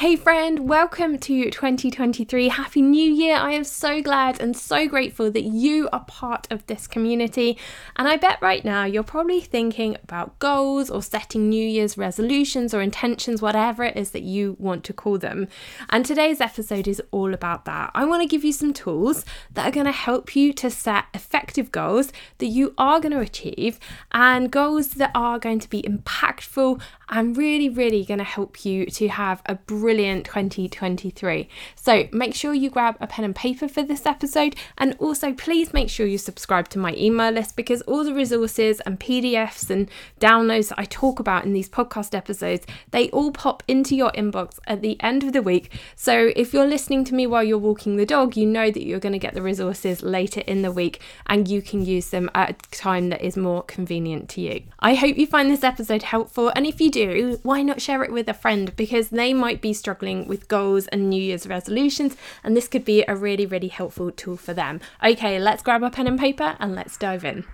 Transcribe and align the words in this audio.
Hey, 0.00 0.16
friend, 0.16 0.66
welcome 0.66 1.18
to 1.18 1.50
2023. 1.50 2.48
Happy 2.48 2.80
New 2.80 3.12
Year! 3.12 3.36
I 3.36 3.52
am 3.52 3.64
so 3.64 4.00
glad 4.00 4.40
and 4.40 4.56
so 4.56 4.88
grateful 4.88 5.30
that 5.30 5.42
you 5.42 5.90
are 5.92 6.06
part 6.06 6.46
of 6.50 6.66
this 6.68 6.86
community. 6.86 7.58
And 7.96 8.08
I 8.08 8.16
bet 8.16 8.40
right 8.40 8.64
now 8.64 8.86
you're 8.86 9.02
probably 9.02 9.42
thinking 9.42 9.98
about 10.02 10.38
goals 10.38 10.88
or 10.88 11.02
setting 11.02 11.50
New 11.50 11.68
Year's 11.68 11.98
resolutions 11.98 12.72
or 12.72 12.80
intentions, 12.80 13.42
whatever 13.42 13.84
it 13.84 13.94
is 13.94 14.12
that 14.12 14.22
you 14.22 14.56
want 14.58 14.84
to 14.84 14.94
call 14.94 15.18
them. 15.18 15.48
And 15.90 16.06
today's 16.06 16.40
episode 16.40 16.88
is 16.88 17.02
all 17.10 17.34
about 17.34 17.66
that. 17.66 17.90
I 17.94 18.06
want 18.06 18.22
to 18.22 18.26
give 18.26 18.42
you 18.42 18.54
some 18.54 18.72
tools 18.72 19.26
that 19.52 19.68
are 19.68 19.70
going 19.70 19.84
to 19.84 19.92
help 19.92 20.34
you 20.34 20.54
to 20.54 20.70
set 20.70 21.04
effective 21.12 21.70
goals 21.70 22.10
that 22.38 22.46
you 22.46 22.72
are 22.78 23.00
going 23.00 23.12
to 23.12 23.20
achieve 23.20 23.78
and 24.12 24.50
goals 24.50 24.92
that 24.92 25.10
are 25.14 25.38
going 25.38 25.58
to 25.58 25.68
be 25.68 25.82
impactful 25.82 26.80
and 27.10 27.36
really, 27.36 27.68
really 27.68 28.04
going 28.04 28.16
to 28.16 28.24
help 28.24 28.64
you 28.64 28.86
to 28.86 29.08
have 29.08 29.42
a 29.44 29.56
brilliant 29.56 29.89
2023. 29.98 31.48
So 31.74 32.08
make 32.12 32.34
sure 32.34 32.54
you 32.54 32.70
grab 32.70 32.96
a 33.00 33.06
pen 33.06 33.24
and 33.24 33.34
paper 33.34 33.68
for 33.68 33.82
this 33.82 34.06
episode, 34.06 34.56
and 34.78 34.94
also 34.98 35.32
please 35.32 35.72
make 35.72 35.88
sure 35.88 36.06
you 36.06 36.18
subscribe 36.18 36.68
to 36.70 36.78
my 36.78 36.94
email 36.94 37.30
list 37.30 37.56
because 37.56 37.82
all 37.82 38.04
the 38.04 38.14
resources 38.14 38.80
and 38.80 39.00
PDFs 39.00 39.70
and 39.70 39.90
downloads 40.20 40.68
that 40.68 40.78
I 40.78 40.84
talk 40.84 41.20
about 41.20 41.44
in 41.44 41.52
these 41.52 41.68
podcast 41.68 42.14
episodes, 42.14 42.66
they 42.90 43.08
all 43.10 43.32
pop 43.32 43.62
into 43.66 43.96
your 43.96 44.12
inbox 44.12 44.58
at 44.66 44.82
the 44.82 45.00
end 45.00 45.24
of 45.24 45.32
the 45.32 45.42
week. 45.42 45.72
So 45.96 46.32
if 46.36 46.52
you're 46.52 46.66
listening 46.66 47.04
to 47.04 47.14
me 47.14 47.26
while 47.26 47.44
you're 47.44 47.58
walking 47.58 47.96
the 47.96 48.06
dog, 48.06 48.36
you 48.36 48.46
know 48.46 48.70
that 48.70 48.84
you're 48.84 49.00
going 49.00 49.12
to 49.12 49.18
get 49.18 49.34
the 49.34 49.42
resources 49.42 50.02
later 50.02 50.40
in 50.46 50.62
the 50.62 50.72
week 50.72 51.00
and 51.26 51.48
you 51.48 51.62
can 51.62 51.84
use 51.84 52.10
them 52.10 52.30
at 52.34 52.50
a 52.50 52.70
time 52.70 53.08
that 53.10 53.22
is 53.22 53.36
more 53.36 53.62
convenient 53.62 54.28
to 54.30 54.40
you. 54.40 54.62
I 54.78 54.94
hope 54.94 55.16
you 55.16 55.26
find 55.26 55.50
this 55.50 55.64
episode 55.64 56.02
helpful, 56.02 56.52
and 56.54 56.66
if 56.66 56.80
you 56.80 56.90
do, 56.90 57.38
why 57.42 57.62
not 57.62 57.80
share 57.80 58.02
it 58.02 58.12
with 58.12 58.28
a 58.28 58.34
friend? 58.34 58.74
Because 58.76 59.08
they 59.08 59.32
might 59.34 59.60
be 59.60 59.72
struggling 59.80 60.28
with 60.28 60.46
goals 60.46 60.86
and 60.88 61.10
New 61.10 61.20
Year's 61.20 61.48
resolutions, 61.48 62.16
and 62.44 62.56
this 62.56 62.68
could 62.68 62.84
be 62.84 63.02
a 63.08 63.16
really, 63.16 63.46
really 63.46 63.68
helpful 63.68 64.12
tool 64.12 64.36
for 64.36 64.54
them. 64.54 64.80
Okay, 65.02 65.40
let's 65.40 65.64
grab 65.64 65.82
a 65.82 65.90
pen 65.90 66.06
and 66.06 66.20
paper 66.20 66.56
and 66.60 66.76
let's 66.76 66.96
dive 66.96 67.24
in. 67.24 67.44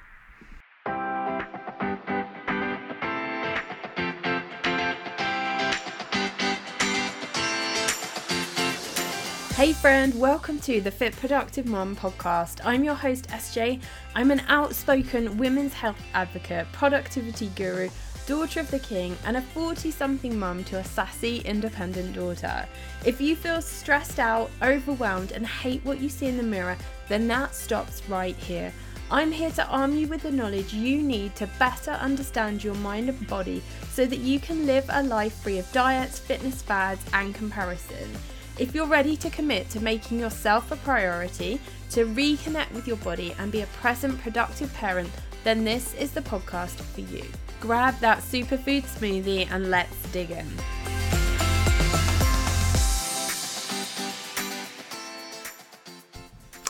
Hey 9.57 9.73
friend, 9.73 10.15
welcome 10.21 10.59
to 10.61 10.83
the 10.83 10.91
Fit 10.91 11.17
Productive 11.17 11.65
Mom 11.65 11.97
podcast. 11.97 12.61
I'm 12.63 12.85
your 12.85 12.95
host 12.95 13.29
SJ. 13.29 13.81
I'm 14.15 14.31
an 14.31 14.43
outspoken 14.49 15.39
women's 15.39 15.73
health 15.73 15.97
advocate, 16.13 16.71
productivity 16.73 17.49
guru, 17.57 17.89
daughter 18.27 18.61
of 18.61 18.71
the 18.71 18.79
king, 18.79 19.17
and 19.25 19.37
a 19.37 19.41
40 19.41 19.91
something 19.91 20.39
mum 20.39 20.65
to 20.65 20.79
a 20.79 20.85
sassy, 20.85 21.39
independent 21.39 22.15
daughter. 22.15 22.67
If 23.05 23.21
you 23.21 23.37
feel 23.37 23.63
stressed 23.63 24.19
out, 24.19 24.51
overwhelmed, 24.63 25.33
and 25.33 25.47
hate 25.47 25.85
what 25.85 26.01
you 26.01 26.09
see 26.09 26.27
in 26.27 26.37
the 26.37 26.43
mirror, 26.43 26.77
then 27.09 27.29
that 27.29 27.55
stops 27.55 28.03
right 28.09 28.37
here. 28.37 28.73
I'm 29.09 29.31
here 29.31 29.53
to 29.53 29.67
arm 29.69 29.95
you 29.95 30.09
with 30.09 30.23
the 30.23 30.33
knowledge 30.33 30.75
you 30.75 31.01
need 31.01 31.37
to 31.37 31.49
better 31.61 31.93
understand 31.93 32.65
your 32.65 32.75
mind 32.75 33.09
and 33.09 33.27
body 33.29 33.63
so 33.93 34.05
that 34.05 34.19
you 34.19 34.41
can 34.41 34.67
live 34.67 34.85
a 34.89 35.05
life 35.05 35.35
free 35.43 35.59
of 35.59 35.71
diets, 35.71 36.19
fitness 36.19 36.61
fads, 36.61 37.05
and 37.13 37.33
comparison. 37.33 38.11
If 38.59 38.75
you're 38.75 38.87
ready 38.87 39.17
to 39.19 39.31
commit 39.31 39.71
to 39.71 39.81
making 39.81 40.19
yourself 40.19 40.73
a 40.73 40.77
priority, 40.77 41.61
to 41.91 42.05
reconnect 42.07 42.73
with 42.73 42.89
your 42.89 42.97
body 42.97 43.33
and 43.39 43.53
be 43.53 43.61
a 43.61 43.67
present, 43.67 44.21
productive 44.21 44.75
parent, 44.75 45.11
then 45.45 45.63
this 45.63 45.95
is 45.95 46.11
the 46.11 46.23
podcast 46.23 46.81
for 46.81 47.03
you 47.03 47.23
grab 47.61 47.99
that 48.01 48.19
superfood 48.19 48.83
smoothie 48.83 49.49
and 49.51 49.71
let's 49.71 49.97
dig 50.13 50.31
in. 50.31 50.47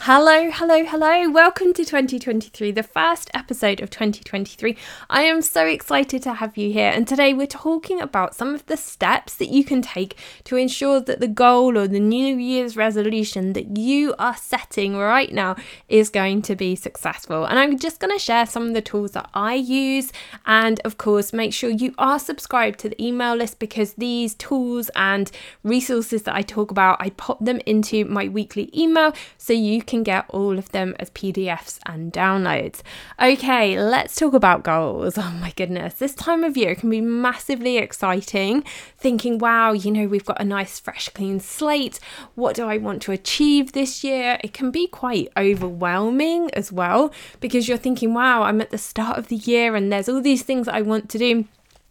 Hello, 0.09 0.53
hello, 0.53 0.85
hello. 0.85 1.29
Welcome 1.29 1.73
to 1.73 1.85
2023, 1.85 2.71
the 2.71 2.85
first 2.85 3.29
episode 3.35 3.81
of 3.81 3.91
2023. 3.91 4.77
I 5.11 5.23
am 5.23 5.43
so 5.43 5.67
excited 5.67 6.23
to 6.23 6.35
have 6.35 6.57
you 6.57 6.73
here. 6.73 6.93
And 6.95 7.09
today 7.09 7.35
we're 7.35 7.49
talking 7.49 8.01
about 8.01 8.33
some 8.33 8.55
of 8.55 8.65
the 8.67 8.77
steps 8.77 9.35
that 9.39 9.49
you 9.49 9.65
can 9.65 9.83
take 9.83 10.17
to 10.45 10.55
ensure 10.55 11.01
that 11.01 11.19
the 11.19 11.27
goal 11.27 11.77
or 11.77 11.89
the 11.89 11.99
New 11.99 12.37
Year's 12.37 12.77
resolution 12.77 13.53
that 13.55 13.77
you 13.77 14.15
are 14.17 14.37
setting 14.37 14.97
right 14.97 15.33
now 15.33 15.57
is 15.89 16.09
going 16.09 16.43
to 16.43 16.55
be 16.55 16.77
successful. 16.77 17.45
And 17.45 17.59
I'm 17.59 17.77
just 17.77 17.99
going 17.99 18.17
to 18.17 18.25
share 18.25 18.47
some 18.47 18.69
of 18.69 18.75
the 18.75 18.83
tools 18.83 19.11
that 19.11 19.29
I 19.35 19.55
use. 19.55 20.13
And 20.47 20.81
of 20.85 20.99
course, 20.99 21.33
make 21.33 21.53
sure 21.53 21.71
you 21.71 21.93
are 21.99 22.21
subscribed 22.21 22.79
to 22.79 22.91
the 22.91 23.05
email 23.05 23.35
list 23.35 23.59
because 23.59 23.95
these 23.95 24.37
tools 24.37 24.89
and 24.95 25.33
resources 25.65 26.23
that 26.23 26.37
I 26.37 26.43
talk 26.43 26.71
about, 26.71 26.99
I 27.01 27.11
pop 27.11 27.45
them 27.45 27.61
into 27.67 28.05
my 28.05 28.29
weekly 28.29 28.71
email 28.73 29.13
so 29.37 29.53
you 29.53 29.83
can 29.83 29.96
can 29.97 30.03
get 30.03 30.27
all 30.29 30.59
of 30.59 30.71
them 30.73 30.95
as 30.99 31.11
PDFs 31.11 31.79
and 31.87 32.13
downloads. 32.13 32.83
Okay, 33.21 33.81
let's 33.81 34.15
talk 34.15 34.35
about 34.35 34.63
goals. 34.63 35.19
Oh 35.27 35.33
my 35.41 35.51
goodness, 35.57 35.95
this 35.95 36.15
time 36.15 36.45
of 36.45 36.57
year 36.57 36.75
can 36.77 36.89
be 36.89 37.01
massively 37.01 37.79
exciting. 37.79 38.63
Thinking, 38.97 39.39
wow, 39.39 39.73
you 39.73 39.91
know, 39.91 40.07
we've 40.07 40.25
got 40.25 40.41
a 40.41 40.45
nice, 40.45 40.79
fresh, 40.79 41.09
clean 41.09 41.41
slate. 41.41 41.99
What 42.37 42.55
do 42.55 42.65
I 42.67 42.77
want 42.77 43.03
to 43.03 43.13
achieve 43.13 43.73
this 43.73 44.05
year? 44.05 44.39
It 44.45 44.53
can 44.53 44.71
be 44.71 44.87
quite 44.87 45.29
overwhelming 45.37 46.51
as 46.53 46.71
well 46.71 47.13
because 47.41 47.67
you're 47.67 47.77
thinking, 47.77 48.15
wow, 48.15 48.43
I'm 48.45 48.61
at 48.61 48.71
the 48.71 48.79
start 48.79 49.19
of 49.19 49.29
the 49.29 49.37
year 49.37 49.75
and 49.75 49.93
there's 49.93 50.09
all 50.09 50.21
these 50.21 50.43
things 50.43 50.69
I 50.69 50.81
want 50.81 51.09
to 51.11 51.19
do 51.19 51.47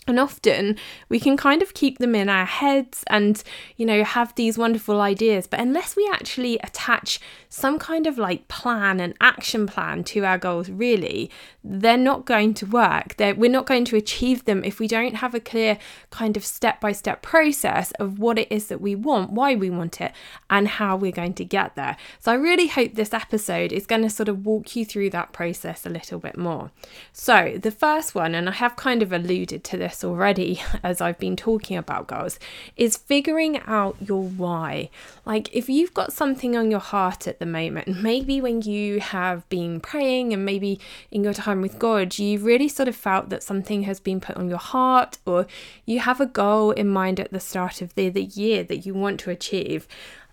and 0.07 0.19
often 0.19 0.77
we 1.09 1.19
can 1.19 1.35
kind 1.35 1.61
of 1.61 1.73
keep 1.73 1.97
them 1.97 2.13
in 2.13 2.29
our 2.29 2.45
heads 2.45 3.03
and, 3.07 3.41
you 3.75 3.85
know, 3.85 4.03
have 4.03 4.35
these 4.35 4.57
wonderful 4.57 5.01
ideas. 5.01 5.47
But 5.47 5.59
unless 5.59 5.95
we 5.95 6.07
actually 6.13 6.59
attach 6.59 7.19
some 7.49 7.79
kind 7.79 8.05
of 8.05 8.17
like 8.17 8.47
plan 8.47 8.99
and 8.99 9.15
action 9.19 9.65
plan 9.65 10.03
to 10.05 10.23
our 10.23 10.37
goals, 10.37 10.69
really, 10.69 11.31
they're 11.63 11.97
not 11.97 12.25
going 12.25 12.53
to 12.55 12.65
work. 12.65 13.15
They're, 13.17 13.33
we're 13.33 13.49
not 13.49 13.65
going 13.65 13.85
to 13.85 13.95
achieve 13.95 14.45
them 14.45 14.63
if 14.63 14.79
we 14.79 14.87
don't 14.87 15.15
have 15.15 15.33
a 15.33 15.39
clear 15.39 15.79
kind 16.11 16.37
of 16.37 16.45
step 16.45 16.79
by 16.79 16.91
step 16.91 17.23
process 17.23 17.91
of 17.93 18.19
what 18.19 18.37
it 18.37 18.51
is 18.51 18.67
that 18.67 18.81
we 18.81 18.93
want, 18.93 19.31
why 19.31 19.55
we 19.55 19.69
want 19.71 19.99
it, 20.01 20.11
and 20.49 20.67
how 20.67 20.95
we're 20.95 21.11
going 21.11 21.33
to 21.33 21.45
get 21.45 21.75
there. 21.75 21.97
So 22.19 22.31
I 22.31 22.35
really 22.35 22.67
hope 22.67 22.93
this 22.93 23.13
episode 23.13 23.71
is 23.71 23.87
going 23.87 24.03
to 24.03 24.09
sort 24.09 24.29
of 24.29 24.45
walk 24.45 24.75
you 24.75 24.85
through 24.85 25.09
that 25.11 25.33
process 25.33 25.85
a 25.85 25.89
little 25.89 26.19
bit 26.19 26.37
more. 26.37 26.71
So, 27.11 27.57
the 27.59 27.71
first 27.71 28.13
one, 28.13 28.35
and 28.35 28.47
I 28.47 28.53
have 28.53 28.75
kind 28.75 29.01
of 29.01 29.11
alluded 29.11 29.63
to 29.63 29.77
this 29.77 29.94
already 30.03 30.61
as 30.83 31.01
I've 31.01 31.19
been 31.19 31.35
talking 31.35 31.77
about 31.77 32.07
goals, 32.07 32.39
is 32.75 32.97
figuring 32.97 33.59
out 33.65 33.95
your 33.99 34.23
why. 34.23 34.89
Like, 35.25 35.53
if 35.55 35.69
you've 35.69 35.93
got 35.93 36.13
something 36.13 36.55
on 36.55 36.71
your 36.71 36.79
heart 36.79 37.27
at 37.27 37.39
the 37.39 37.45
moment, 37.45 37.87
maybe 38.01 38.41
when 38.41 38.61
you 38.61 38.99
have 38.99 39.47
been 39.49 39.79
praying 39.79 40.33
and 40.33 40.45
maybe 40.45 40.79
in 41.11 41.23
your 41.23 41.33
time 41.33 41.61
with 41.61 41.79
God, 41.79 42.17
you've 42.17 42.43
really 42.43 42.67
sort 42.67 42.89
of 42.89 42.95
felt 42.95 43.29
that 43.29 43.43
something 43.43 43.83
has 43.83 43.99
been 43.99 44.19
put 44.19 44.37
on 44.37 44.49
your 44.49 44.57
heart, 44.57 45.17
or 45.25 45.47
you 45.85 45.99
have 45.99 46.19
a 46.19 46.25
goal 46.25 46.71
in 46.71 46.87
mind 46.87 47.19
at 47.19 47.31
the 47.31 47.39
start 47.39 47.81
of 47.81 47.93
the, 47.95 48.09
the 48.09 48.23
year 48.23 48.63
that 48.63 48.85
you 48.85 48.93
want 48.93 49.19
to 49.21 49.29
achieve 49.29 49.87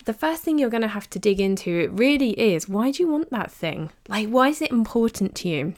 the 0.04 0.12
first 0.12 0.42
thing 0.42 0.58
you're 0.58 0.70
going 0.70 0.82
to 0.82 0.88
have 0.88 1.08
to 1.10 1.18
dig 1.18 1.40
into 1.40 1.70
it 1.70 1.92
really 1.92 2.30
is 2.30 2.68
why 2.68 2.90
do 2.90 3.02
you 3.02 3.08
want 3.08 3.30
that 3.30 3.50
thing? 3.50 3.90
Like, 4.08 4.28
why 4.28 4.48
is 4.48 4.60
it 4.60 4.70
important 4.70 5.34
to 5.36 5.48
you? 5.48 5.74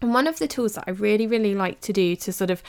And 0.00 0.12
one 0.12 0.26
of 0.26 0.38
the 0.38 0.48
tools 0.48 0.74
that 0.74 0.84
I 0.86 0.90
really, 0.90 1.26
really 1.26 1.54
like 1.54 1.80
to 1.82 1.92
do 1.92 2.16
to 2.16 2.32
sort 2.32 2.50
of 2.50 2.62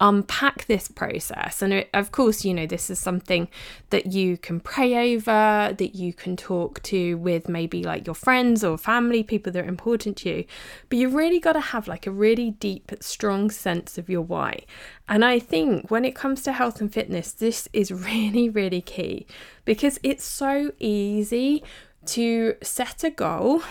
unpack 0.00 0.66
this 0.66 0.88
process. 0.88 1.60
And 1.60 1.84
of 1.92 2.12
course, 2.12 2.44
you 2.44 2.54
know, 2.54 2.66
this 2.66 2.88
is 2.88 2.98
something 2.98 3.48
that 3.90 4.12
you 4.12 4.36
can 4.36 4.60
pray 4.60 5.14
over, 5.14 5.74
that 5.76 5.94
you 5.94 6.12
can 6.12 6.36
talk 6.36 6.82
to 6.84 7.16
with 7.16 7.48
maybe 7.48 7.82
like 7.82 8.06
your 8.06 8.14
friends 8.14 8.62
or 8.62 8.78
family, 8.78 9.22
people 9.22 9.52
that 9.52 9.64
are 9.64 9.68
important 9.68 10.16
to 10.18 10.28
you. 10.28 10.44
But 10.88 10.98
you've 10.98 11.14
really 11.14 11.40
got 11.40 11.54
to 11.54 11.60
have 11.60 11.88
like 11.88 12.06
a 12.06 12.12
really 12.12 12.52
deep, 12.52 12.92
strong 13.00 13.50
sense 13.50 13.98
of 13.98 14.08
your 14.08 14.22
why. 14.22 14.60
And 15.08 15.24
I 15.24 15.38
think 15.38 15.90
when 15.90 16.04
it 16.04 16.14
comes 16.14 16.42
to 16.42 16.52
health 16.52 16.80
and 16.80 16.92
fitness, 16.92 17.32
this 17.32 17.68
is 17.72 17.90
really, 17.92 18.48
really 18.48 18.80
key 18.80 19.26
because 19.64 19.98
it's 20.02 20.24
so 20.24 20.72
easy 20.78 21.64
to 22.06 22.54
set 22.62 23.02
a 23.04 23.10
goal 23.10 23.62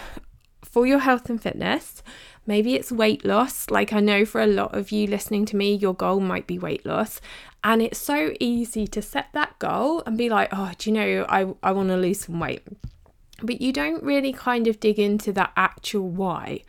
for 0.63 0.85
your 0.85 0.99
health 0.99 1.29
and 1.29 1.41
fitness 1.41 2.03
Maybe 2.47 2.73
it's 2.75 2.91
weight 2.91 3.25
loss. 3.25 3.69
Like 3.69 3.93
I 3.93 3.99
know 3.99 4.25
for 4.25 4.41
a 4.41 4.47
lot 4.47 4.73
of 4.73 4.91
you 4.91 5.05
listening 5.05 5.45
to 5.47 5.55
me, 5.55 5.75
your 5.75 5.93
goal 5.93 6.21
might 6.21 6.47
be 6.47 6.57
weight 6.57 6.85
loss. 6.85 7.21
And 7.63 7.81
it's 7.81 7.99
so 7.99 8.33
easy 8.39 8.87
to 8.87 9.01
set 9.01 9.27
that 9.33 9.59
goal 9.59 10.01
and 10.05 10.17
be 10.17 10.29
like, 10.29 10.49
oh, 10.51 10.71
do 10.77 10.89
you 10.89 10.95
know, 10.95 11.25
I, 11.27 11.53
I 11.61 11.73
want 11.73 11.89
to 11.89 11.97
lose 11.97 12.21
some 12.21 12.39
weight. 12.39 12.63
But 13.43 13.61
you 13.61 13.73
don't 13.73 14.01
really 14.01 14.31
kind 14.31 14.65
of 14.67 14.79
dig 14.79 14.97
into 14.97 15.33
that 15.33 15.51
actual 15.55 16.09
why 16.09 16.63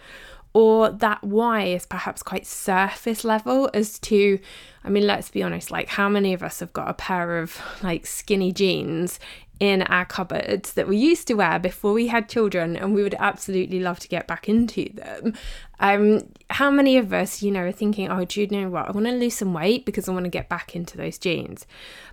or 0.53 0.91
that 0.91 1.23
why 1.23 1.65
is 1.65 1.87
perhaps 1.87 2.23
quite 2.23 2.47
surface 2.47 3.23
level 3.23 3.71
as 3.75 3.99
to 3.99 4.39
I 4.83 4.89
mean 4.89 5.07
let's 5.07 5.31
be 5.31 5.43
honest 5.43 5.71
like 5.71 5.89
how 5.89 6.09
many 6.09 6.33
of 6.33 6.43
us 6.43 6.61
have 6.61 6.73
got 6.73 6.89
a 6.89 6.95
pair 6.95 7.39
of 7.39 7.61
like 7.83 8.07
skinny 8.07 8.53
jeans 8.53 9.21
in 9.61 9.83
our 9.83 10.05
cupboards 10.05 10.75
that 10.75 10.87
we 10.87 10.97
used 10.97 11.27
to 11.27 11.35
wear 11.35 11.59
before 11.59 11.93
we 11.93 12.07
had 12.07 12.29
children 12.29 12.77
and 12.77 12.95
we 12.95 13.03
would 13.03 13.17
absolutely 13.19 13.81
love 13.81 13.99
to 13.99 14.09
get 14.09 14.27
back 14.27 14.49
into 14.49 14.89
them. 14.95 15.35
Um, 15.81 16.29
how 16.51 16.71
many 16.71 16.97
of 16.97 17.13
us, 17.13 17.43
you 17.43 17.51
know, 17.51 17.63
are 17.63 17.73
thinking, 17.73 18.09
oh, 18.09 18.25
do 18.25 18.41
you 18.41 18.47
know 18.47 18.69
what? 18.69 18.89
I 18.89 18.93
want 18.93 19.07
to 19.07 19.13
lose 19.13 19.35
some 19.35 19.53
weight 19.53 19.85
because 19.85 20.09
I 20.09 20.13
want 20.13 20.25
to 20.25 20.31
get 20.31 20.49
back 20.49 20.77
into 20.77 20.97
those 20.97 21.19
jeans. 21.19 21.67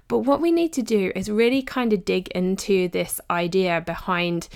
But 0.08 0.20
what 0.20 0.42
we 0.42 0.52
need 0.52 0.74
to 0.74 0.84
do 0.84 1.12
is 1.16 1.30
really 1.30 1.62
kind 1.62 1.94
of 1.94 2.06
dig 2.06 2.28
into 2.30 2.88
this 2.90 3.20
idea 3.30 3.82
behind 3.82 4.50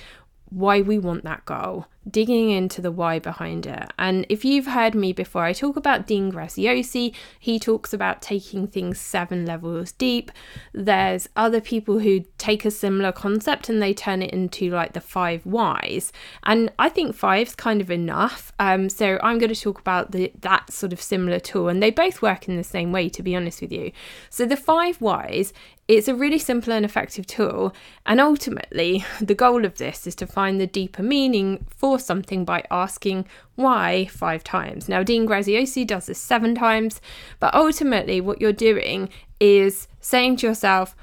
why 0.50 0.82
we 0.82 0.98
want 0.98 1.24
that 1.24 1.46
goal, 1.46 1.86
digging 2.12 2.50
into 2.50 2.82
the 2.82 2.92
why 2.92 3.20
behind 3.20 3.66
it. 3.66 3.92
And 3.98 4.26
if 4.30 4.44
you've 4.44 4.68
heard 4.68 4.96
me 4.96 5.14
before, 5.14 5.44
I 5.44 5.54
talk 5.54 5.76
about 5.76 6.08
Dean 6.08 6.32
Graziosi. 6.32 7.14
He 7.40 7.60
talks 7.60 7.94
about 7.94 8.22
taking 8.22 8.68
things 8.68 9.00
seven 9.00 9.46
levels 9.46 9.92
deep. 9.92 10.32
There's 10.74 11.30
other 11.36 11.62
people 11.62 12.00
who 12.00 12.26
take 12.38 12.66
a 12.66 12.72
similar 12.72 13.12
concept 13.12 13.70
and 13.70 13.82
they 13.82 13.94
turn 13.94 14.22
it 14.22 14.32
into 14.32 14.70
like 14.72 14.94
the 14.94 15.02
five 15.02 15.46
whys. 15.46 16.12
And 16.44 16.72
I 16.80 16.90
think 16.90 17.16
five's 17.16 17.56
kind 17.56 17.82
of 17.82 17.92
enough. 17.92 18.52
Um, 18.60 18.90
so 18.90 19.20
I'm 19.22 19.38
going 19.38 19.54
to 19.54 19.62
talk 19.62 19.80
about 19.80 20.12
the 20.12 20.32
that 20.42 20.72
sort 20.72 20.94
of 20.94 21.02
similar 21.02 21.40
tool, 21.40 21.68
and 21.68 21.82
they 21.82 21.92
both 21.92 22.22
work 22.22 22.48
in 22.48 22.58
the 22.58 22.64
same 22.64 22.92
way, 22.92 23.10
to 23.10 23.24
be 23.24 23.36
honest 23.36 23.62
with 23.62 23.72
you. 23.72 23.92
So 24.30 24.46
the 24.46 24.58
five 24.58 25.02
whys 25.02 25.54
it's 25.90 26.08
a 26.08 26.14
really 26.14 26.38
simple 26.38 26.72
and 26.72 26.86
effective 26.86 27.26
tool, 27.26 27.74
and 28.06 28.22
ultimately, 28.22 29.04
the 29.22 29.34
goal 29.34 29.66
of 29.66 29.80
this 29.80 30.06
is 30.06 30.14
to 30.16 30.28
find 30.28 30.62
the 30.62 30.68
deeper 30.68 31.02
meaning 31.02 31.66
for 31.68 31.98
something 32.00 32.46
by 32.46 32.64
asking 32.72 33.26
why 33.56 34.06
five 34.06 34.44
times. 34.44 34.90
Now, 34.90 35.04
Dean 35.04 35.28
Graziosi 35.28 35.86
does 35.86 36.08
this 36.08 36.20
seven 36.20 36.56
times, 36.56 37.02
but 37.40 37.54
ultimately, 37.54 38.22
what 38.22 38.42
you're 38.42 38.54
doing 38.54 39.10
is 39.40 39.88
saying 40.00 40.38
to 40.38 40.48
yourself, 40.48 40.96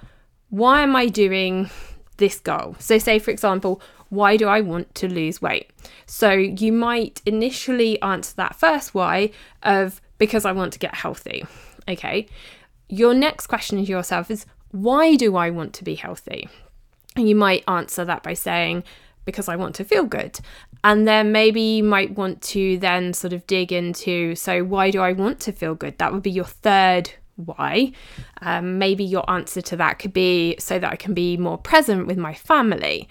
Why 0.50 0.82
am 0.82 0.96
I 0.96 1.06
doing 1.06 1.70
this 2.16 2.40
goal? 2.40 2.76
So, 2.78 2.98
say 2.98 3.18
for 3.18 3.30
example, 3.30 3.80
why 4.08 4.36
do 4.36 4.46
I 4.46 4.60
want 4.60 4.94
to 4.96 5.08
lose 5.08 5.42
weight? 5.42 5.70
So, 6.06 6.32
you 6.32 6.72
might 6.72 7.20
initially 7.26 8.00
answer 8.02 8.34
that 8.36 8.56
first 8.56 8.94
why 8.94 9.30
of 9.62 10.00
because 10.18 10.44
I 10.44 10.52
want 10.52 10.72
to 10.74 10.78
get 10.78 10.94
healthy. 10.94 11.44
Okay. 11.88 12.26
Your 12.88 13.14
next 13.14 13.48
question 13.48 13.78
to 13.78 13.90
yourself 13.90 14.30
is 14.30 14.46
why 14.70 15.16
do 15.16 15.36
I 15.36 15.50
want 15.50 15.72
to 15.74 15.84
be 15.84 15.94
healthy? 15.94 16.48
And 17.16 17.28
you 17.28 17.34
might 17.34 17.64
answer 17.66 18.04
that 18.04 18.22
by 18.22 18.34
saying, 18.34 18.84
because 19.24 19.48
I 19.48 19.56
want 19.56 19.74
to 19.76 19.84
feel 19.84 20.04
good. 20.04 20.38
And 20.86 21.08
then 21.08 21.32
maybe 21.32 21.60
you 21.60 21.82
might 21.82 22.12
want 22.16 22.40
to 22.42 22.78
then 22.78 23.12
sort 23.12 23.32
of 23.32 23.44
dig 23.48 23.72
into, 23.72 24.36
so 24.36 24.62
why 24.62 24.92
do 24.92 25.00
I 25.00 25.10
want 25.10 25.40
to 25.40 25.52
feel 25.52 25.74
good? 25.74 25.98
That 25.98 26.12
would 26.12 26.22
be 26.22 26.30
your 26.30 26.44
third 26.44 27.10
why. 27.34 27.90
Um, 28.40 28.78
maybe 28.78 29.02
your 29.02 29.28
answer 29.28 29.60
to 29.62 29.76
that 29.78 29.98
could 29.98 30.12
be 30.12 30.54
so 30.60 30.78
that 30.78 30.92
I 30.92 30.94
can 30.94 31.12
be 31.12 31.36
more 31.36 31.58
present 31.58 32.06
with 32.06 32.18
my 32.18 32.34
family. 32.34 33.08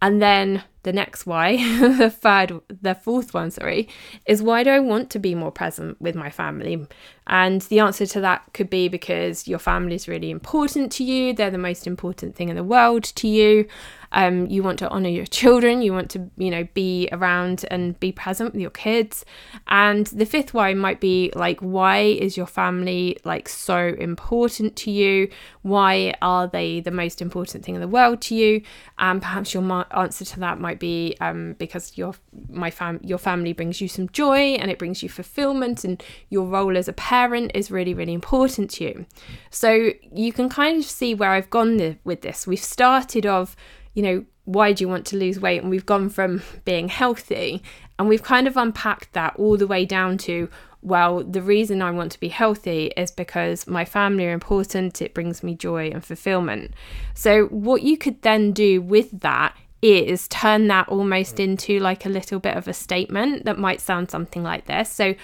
And 0.00 0.22
then 0.22 0.64
the 0.84 0.92
next 0.94 1.26
why, 1.26 1.56
the 1.98 2.08
third, 2.08 2.62
the 2.68 2.94
fourth 2.94 3.34
one, 3.34 3.50
sorry, 3.50 3.90
is 4.24 4.42
why 4.42 4.62
do 4.62 4.70
I 4.70 4.80
want 4.80 5.10
to 5.10 5.18
be 5.18 5.34
more 5.34 5.52
present 5.52 6.00
with 6.00 6.14
my 6.14 6.30
family? 6.30 6.86
And 7.26 7.60
the 7.60 7.80
answer 7.80 8.06
to 8.06 8.22
that 8.22 8.44
could 8.54 8.70
be 8.70 8.88
because 8.88 9.46
your 9.46 9.58
family 9.58 9.96
is 9.96 10.08
really 10.08 10.30
important 10.30 10.90
to 10.92 11.04
you, 11.04 11.34
they're 11.34 11.50
the 11.50 11.58
most 11.58 11.86
important 11.86 12.36
thing 12.36 12.48
in 12.48 12.56
the 12.56 12.64
world 12.64 13.04
to 13.04 13.28
you. 13.28 13.68
Um, 14.12 14.46
you 14.46 14.62
want 14.62 14.78
to 14.78 14.88
honor 14.88 15.08
your 15.08 15.26
children, 15.26 15.82
you 15.82 15.92
want 15.92 16.10
to, 16.10 16.30
you 16.36 16.50
know, 16.50 16.66
be 16.74 17.08
around 17.12 17.64
and 17.70 17.98
be 18.00 18.10
present 18.12 18.54
with 18.54 18.62
your 18.62 18.70
kids. 18.70 19.24
And 19.66 20.06
the 20.06 20.24
fifth 20.24 20.54
why 20.54 20.74
might 20.74 21.00
be 21.00 21.30
like, 21.34 21.60
why 21.60 21.98
is 21.98 22.36
your 22.36 22.46
family 22.46 23.18
like 23.24 23.48
so 23.48 23.78
important 23.98 24.76
to 24.76 24.90
you? 24.90 25.30
Why 25.62 26.14
are 26.22 26.46
they 26.46 26.80
the 26.80 26.90
most 26.90 27.20
important 27.20 27.64
thing 27.64 27.74
in 27.74 27.80
the 27.80 27.88
world 27.88 28.22
to 28.22 28.34
you? 28.34 28.62
And 28.98 29.20
perhaps 29.20 29.52
your 29.52 29.86
answer 29.96 30.24
to 30.24 30.40
that 30.40 30.58
might 30.58 30.80
be 30.80 31.16
um, 31.20 31.54
because 31.58 31.98
your 31.98 32.14
my 32.48 32.70
fam 32.70 33.00
your 33.02 33.18
family 33.18 33.52
brings 33.52 33.80
you 33.80 33.88
some 33.88 34.08
joy 34.08 34.54
and 34.54 34.70
it 34.70 34.78
brings 34.78 35.02
you 35.02 35.08
fulfillment, 35.08 35.84
and 35.84 36.02
your 36.30 36.46
role 36.46 36.76
as 36.76 36.88
a 36.88 36.92
parent 36.92 37.52
is 37.54 37.70
really 37.70 37.94
really 37.94 38.14
important 38.14 38.70
to 38.70 38.84
you. 38.84 39.06
So 39.50 39.92
you 40.12 40.32
can 40.32 40.48
kind 40.48 40.78
of 40.78 40.84
see 40.84 41.14
where 41.14 41.30
I've 41.30 41.50
gone 41.50 41.98
with 42.04 42.22
this. 42.22 42.46
We've 42.46 42.58
started 42.58 43.26
off 43.26 43.54
you 43.98 44.04
know, 44.04 44.24
why 44.44 44.72
do 44.72 44.84
you 44.84 44.88
want 44.88 45.04
to 45.06 45.16
lose 45.16 45.40
weight? 45.40 45.60
And 45.60 45.70
we've 45.70 45.84
gone 45.84 46.08
from 46.08 46.40
being 46.64 46.88
healthy 46.88 47.64
and 47.98 48.08
we've 48.08 48.22
kind 48.22 48.46
of 48.46 48.56
unpacked 48.56 49.12
that 49.14 49.34
all 49.36 49.56
the 49.56 49.66
way 49.66 49.84
down 49.84 50.18
to, 50.18 50.48
well, 50.82 51.24
the 51.24 51.42
reason 51.42 51.82
I 51.82 51.90
want 51.90 52.12
to 52.12 52.20
be 52.20 52.28
healthy 52.28 52.92
is 52.96 53.10
because 53.10 53.66
my 53.66 53.84
family 53.84 54.24
are 54.26 54.32
important, 54.32 55.02
it 55.02 55.14
brings 55.14 55.42
me 55.42 55.56
joy 55.56 55.90
and 55.90 56.04
fulfillment. 56.04 56.74
So, 57.14 57.46
what 57.46 57.82
you 57.82 57.98
could 57.98 58.22
then 58.22 58.52
do 58.52 58.80
with 58.80 59.20
that 59.20 59.56
is 59.82 60.28
turn 60.28 60.68
that 60.68 60.88
almost 60.88 61.36
mm. 61.36 61.44
into 61.44 61.80
like 61.80 62.06
a 62.06 62.08
little 62.08 62.38
bit 62.38 62.56
of 62.56 62.68
a 62.68 62.72
statement 62.72 63.46
that 63.46 63.58
might 63.58 63.80
sound 63.80 64.12
something 64.12 64.44
like 64.44 64.66
this. 64.66 64.88
So, 64.88 65.16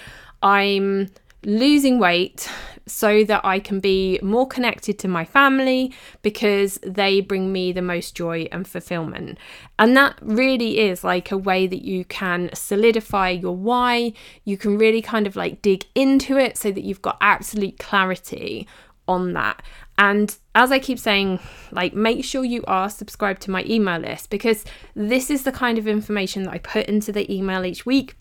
I'm 0.42 1.10
losing 1.44 1.98
weight 1.98 2.48
so 2.86 3.24
that 3.24 3.40
I 3.44 3.60
can 3.60 3.80
be 3.80 4.18
more 4.22 4.46
connected 4.46 4.98
to 5.00 5.08
my 5.08 5.24
family 5.24 5.92
because 6.22 6.78
they 6.82 7.20
bring 7.20 7.52
me 7.52 7.72
the 7.72 7.82
most 7.82 8.14
joy 8.14 8.46
and 8.52 8.68
fulfillment. 8.68 9.38
And 9.78 9.96
that 9.96 10.18
really 10.20 10.80
is 10.80 11.02
like 11.02 11.30
a 11.30 11.38
way 11.38 11.66
that 11.66 11.82
you 11.82 12.04
can 12.04 12.50
solidify 12.52 13.30
your 13.30 13.56
why. 13.56 14.12
You 14.44 14.58
can 14.58 14.76
really 14.76 15.00
kind 15.00 15.26
of 15.26 15.36
like 15.36 15.62
dig 15.62 15.86
into 15.94 16.36
it 16.36 16.58
so 16.58 16.70
that 16.70 16.84
you've 16.84 17.02
got 17.02 17.16
absolute 17.20 17.78
clarity 17.78 18.68
on 19.08 19.32
that. 19.32 19.62
And 19.96 20.36
as 20.54 20.72
I 20.72 20.78
keep 20.78 20.98
saying, 20.98 21.38
like, 21.70 21.94
make 21.94 22.24
sure 22.24 22.44
you 22.44 22.64
are 22.66 22.90
subscribed 22.90 23.42
to 23.42 23.50
my 23.50 23.64
email 23.64 24.00
list 24.00 24.28
because 24.28 24.64
this 24.94 25.30
is 25.30 25.44
the 25.44 25.52
kind 25.52 25.78
of 25.78 25.86
information 25.86 26.42
that 26.44 26.52
I 26.52 26.58
put 26.58 26.86
into 26.86 27.12
the 27.12 27.32
email 27.32 27.64
each 27.64 27.86
week 27.86 28.16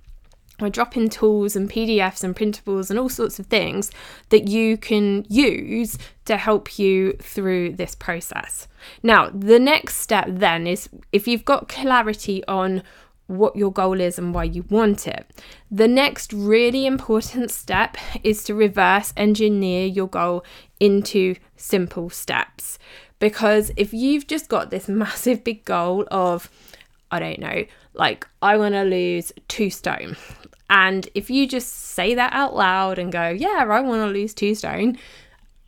I 0.59 0.69
drop 0.69 0.95
in 0.95 1.09
tools 1.09 1.55
and 1.55 1.69
PDFs 1.69 2.23
and 2.23 2.35
printables 2.35 2.89
and 2.89 2.99
all 2.99 3.09
sorts 3.09 3.39
of 3.39 3.47
things 3.47 3.91
that 4.29 4.47
you 4.47 4.77
can 4.77 5.25
use 5.27 5.97
to 6.25 6.37
help 6.37 6.77
you 6.77 7.13
through 7.21 7.73
this 7.73 7.95
process. 7.95 8.67
Now, 9.01 9.29
the 9.33 9.59
next 9.59 9.97
step 9.97 10.27
then 10.29 10.67
is 10.67 10.89
if 11.11 11.27
you've 11.27 11.45
got 11.45 11.67
clarity 11.67 12.45
on 12.47 12.83
what 13.27 13.55
your 13.55 13.71
goal 13.71 13.99
is 13.99 14.19
and 14.19 14.33
why 14.33 14.43
you 14.43 14.63
want 14.69 15.07
it. 15.07 15.25
The 15.71 15.87
next 15.87 16.33
really 16.33 16.85
important 16.85 17.51
step 17.51 17.97
is 18.23 18.43
to 18.43 18.53
reverse 18.53 19.13
engineer 19.15 19.85
your 19.87 20.07
goal 20.07 20.43
into 20.79 21.35
simple 21.55 22.09
steps. 22.09 22.77
Because 23.19 23.71
if 23.77 23.93
you've 23.93 24.27
just 24.27 24.49
got 24.49 24.69
this 24.69 24.87
massive 24.89 25.43
big 25.43 25.65
goal 25.65 26.05
of, 26.11 26.49
I 27.13 27.19
don't 27.19 27.39
know, 27.39 27.59
like 27.93 28.27
I 28.41 28.57
want 28.57 28.73
to 28.73 28.83
lose 28.83 29.31
two 29.47 29.69
stone, 29.69 30.17
and 30.69 31.07
if 31.13 31.29
you 31.29 31.47
just 31.47 31.69
say 31.69 32.15
that 32.15 32.33
out 32.33 32.55
loud 32.55 32.97
and 32.97 33.11
go, 33.11 33.29
yeah, 33.29 33.65
I 33.69 33.81
want 33.81 34.01
to 34.01 34.19
lose 34.19 34.33
two 34.33 34.55
stone, 34.55 34.97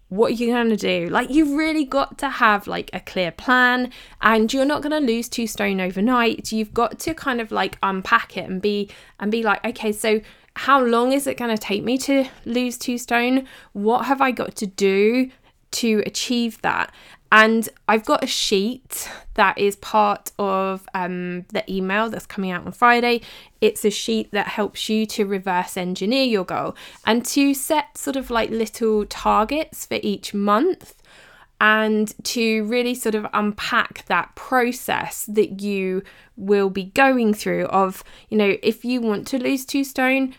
what 0.10 0.32
are 0.32 0.36
you 0.36 0.48
going 0.48 0.70
to 0.70 0.78
do? 0.78 1.08
Like, 1.08 1.30
you've 1.30 1.52
really 1.52 1.86
got 1.86 2.18
to 2.20 2.30
have 2.30 2.68
like 2.68 2.90
a 2.94 3.00
clear 3.00 3.32
plan, 3.32 3.92
and 4.22 4.52
you're 4.54 4.66
not 4.74 4.82
going 4.82 5.00
to 5.00 5.14
lose 5.14 5.28
two 5.30 5.48
stone 5.48 5.80
overnight. 5.82 6.52
You've 6.52 6.74
got 6.74 7.00
to 7.00 7.14
kind 7.14 7.42
of 7.42 7.52
like 7.52 7.78
unpack 7.84 8.38
it 8.38 8.50
and 8.50 8.62
be 8.62 8.90
and 9.20 9.32
be 9.32 9.44
like, 9.44 9.64
okay, 9.66 9.92
so 9.92 10.22
how 10.56 10.82
long 10.82 11.12
is 11.12 11.28
it 11.28 11.38
going 11.38 11.56
to 11.56 11.62
take 11.62 11.84
me 11.84 11.98
to 12.00 12.26
lose 12.46 12.78
two 12.78 12.98
stone? 12.98 13.46
What 13.74 14.06
have 14.06 14.22
I 14.22 14.32
got 14.32 14.56
to 14.56 14.68
do 14.68 15.30
to 15.72 16.04
achieve 16.06 16.62
that? 16.62 16.94
And 17.36 17.68
I've 17.90 18.06
got 18.06 18.24
a 18.24 18.28
sheet 18.28 19.10
that 19.34 19.58
is 19.58 19.76
part 19.76 20.32
of 20.40 20.88
um, 20.94 21.42
the 21.50 21.70
email 21.70 22.10
that's 22.10 22.26
coming 22.26 22.50
out 22.50 22.66
on 22.66 22.72
Friday. 22.72 23.20
It's 23.60 23.84
a 23.84 23.90
sheet 23.90 24.32
that 24.32 24.48
helps 24.48 24.88
you 24.88 25.06
to 25.08 25.26
reverse 25.26 25.76
engineer 25.76 26.24
your 26.24 26.46
goal 26.46 26.78
and 27.06 27.26
to 27.26 27.54
set 27.54 27.98
sort 27.98 28.16
of 28.16 28.30
like 28.30 28.52
little 28.52 29.06
targets 29.06 29.86
for 29.86 30.00
each 30.02 30.34
month 30.34 31.04
and 31.60 32.14
to 32.24 32.64
really 32.64 32.96
sort 32.96 33.16
of 33.16 33.28
unpack 33.34 34.06
that 34.06 34.34
process 34.36 35.26
that 35.26 35.60
you 35.60 36.04
will 36.38 36.70
be 36.70 36.86
going 36.86 37.34
through 37.34 37.66
of 37.66 38.02
you 38.30 38.38
know 38.38 38.58
if 38.62 38.84
you 38.84 39.00
want 39.00 39.26
to 39.26 39.38
lose 39.42 39.66
two 39.66 39.86
stone 39.86 40.36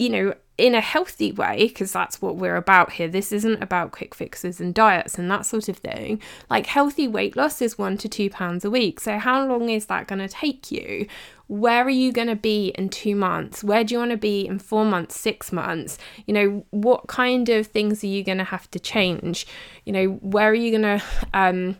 you 0.00 0.08
know 0.08 0.34
in 0.58 0.74
a 0.74 0.80
healthy 0.80 1.32
way, 1.32 1.66
because 1.68 1.92
that's 1.92 2.20
what 2.20 2.36
we're 2.36 2.56
about 2.56 2.92
here. 2.92 3.08
This 3.08 3.32
isn't 3.32 3.62
about 3.62 3.90
quick 3.90 4.14
fixes 4.14 4.60
and 4.60 4.74
diets 4.74 5.18
and 5.18 5.30
that 5.30 5.46
sort 5.46 5.68
of 5.68 5.78
thing. 5.78 6.20
Like 6.50 6.66
healthy 6.66 7.08
weight 7.08 7.36
loss 7.36 7.62
is 7.62 7.78
one 7.78 7.96
to 7.98 8.08
two 8.08 8.28
pounds 8.28 8.64
a 8.64 8.70
week. 8.70 9.00
So, 9.00 9.18
how 9.18 9.46
long 9.46 9.70
is 9.70 9.86
that 9.86 10.06
going 10.06 10.18
to 10.18 10.28
take 10.28 10.70
you? 10.70 11.06
Where 11.48 11.84
are 11.84 11.90
you 11.90 12.12
going 12.12 12.28
to 12.28 12.36
be 12.36 12.68
in 12.68 12.88
two 12.88 13.16
months? 13.16 13.64
Where 13.64 13.84
do 13.84 13.94
you 13.94 13.98
want 13.98 14.10
to 14.12 14.16
be 14.16 14.46
in 14.46 14.58
four 14.58 14.84
months, 14.84 15.18
six 15.18 15.52
months? 15.52 15.98
You 16.26 16.34
know, 16.34 16.66
what 16.70 17.08
kind 17.08 17.48
of 17.48 17.66
things 17.66 18.02
are 18.04 18.08
you 18.08 18.22
going 18.22 18.38
to 18.38 18.44
have 18.44 18.70
to 18.70 18.78
change? 18.78 19.46
You 19.84 19.92
know, 19.92 20.06
where 20.22 20.50
are 20.50 20.54
you 20.54 20.70
going 20.70 20.98
to, 20.98 21.04
um, 21.34 21.76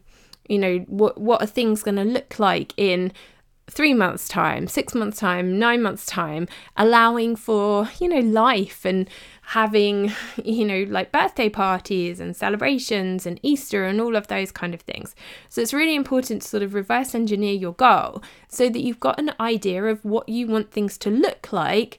you 0.49 0.59
know, 0.59 0.79
what 0.89 1.19
what 1.19 1.43
are 1.43 1.47
things 1.47 1.83
going 1.83 1.97
to 1.97 2.05
look 2.05 2.39
like 2.39 2.75
in 2.77 3.13
three 3.71 3.95
months' 3.95 4.29
time, 4.29 4.67
six 4.67 4.95
months' 4.95 5.19
time, 5.19 5.59
nine 5.59 5.83
months' 5.83 6.05
time, 6.07 6.49
allowing 6.77 7.37
for, 7.37 7.89
you 8.01 8.09
know, 8.09 8.21
life 8.21 8.85
and 8.85 9.09
having, 9.43 10.13
you 10.45 10.65
know, 10.65 10.85
like 10.89 11.13
birthday 11.13 11.49
parties 11.49 12.21
and 12.21 12.37
celebrations 12.37 13.27
and 13.27 13.39
Easter 13.43 13.85
and 13.85 14.01
all 14.01 14.17
of 14.17 14.27
those 14.29 14.53
kind 14.53 14.75
of 14.75 14.81
things. 14.81 15.15
So 15.49 15.61
it's 15.61 15.75
really 15.75 15.95
important 15.95 16.43
to 16.43 16.49
sort 16.49 16.63
of 16.63 16.75
reverse 16.75 17.15
engineer 17.15 17.55
your 17.55 17.75
goal 17.75 18.23
so 18.49 18.69
that 18.69 18.81
you've 18.81 19.01
got 19.01 19.19
an 19.19 19.33
idea 19.41 19.85
of 19.85 20.05
what 20.05 20.29
you 20.29 20.47
want 20.47 20.71
things 20.71 20.99
to 20.99 21.11
look 21.11 21.53
like 21.53 21.99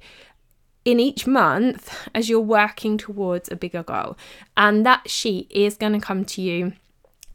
in 0.86 1.00
each 1.00 1.26
month 1.26 2.08
as 2.14 2.30
you're 2.30 2.42
working 2.42 2.98
towards 2.98 3.52
a 3.52 3.56
bigger 3.56 3.84
goal. 3.84 4.18
And 4.58 4.86
that 4.86 5.10
sheet 5.10 5.50
is 5.50 5.78
going 5.78 5.94
to 5.94 6.00
come 6.00 6.26
to 6.26 6.42
you 6.42 6.74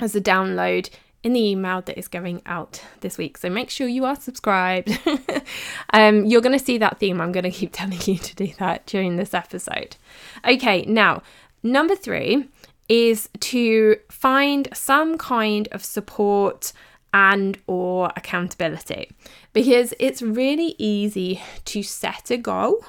as 0.01 0.15
a 0.15 0.21
download 0.21 0.91
in 1.29 1.35
the 1.35 1.51
email 1.51 1.83
that 1.83 1.99
is 1.99 2.09
going 2.09 2.41
out 2.47 2.83
this 3.01 3.19
week. 3.19 3.37
So 3.37 3.51
make 3.51 3.69
sure 3.69 3.87
you 3.87 4.07
are 4.07 4.17
subscribed. 4.17 4.99
um, 5.93 6.25
you're 6.25 6.41
going 6.41 6.59
to 6.59 6.65
see 6.65 6.79
that 6.79 6.99
theme. 6.99 7.21
I'm 7.21 7.33
going 7.33 7.45
to 7.45 7.51
keep 7.51 7.71
telling 7.75 8.01
you 8.05 8.17
to 8.17 8.35
do 8.35 8.53
that 8.59 8.87
during 8.87 9.17
this 9.17 9.35
episode. 9.35 9.97
Okay, 10.43 10.87
now, 10.87 11.23
number 11.63 11.95
three 11.95 12.49
is 12.89 13.29
to 13.41 13.97
find 14.11 14.69
some 14.73 15.19
kind 15.19 15.69
of 15.71 15.85
support 15.85 16.73
and 17.13 17.59
or 17.67 18.11
accountability 18.17 19.11
because 19.53 19.93
it's 19.99 20.23
really 20.23 20.75
easy 20.79 21.43
to 21.67 21.83
set 21.83 22.31
a 22.31 22.37
goal 22.37 22.85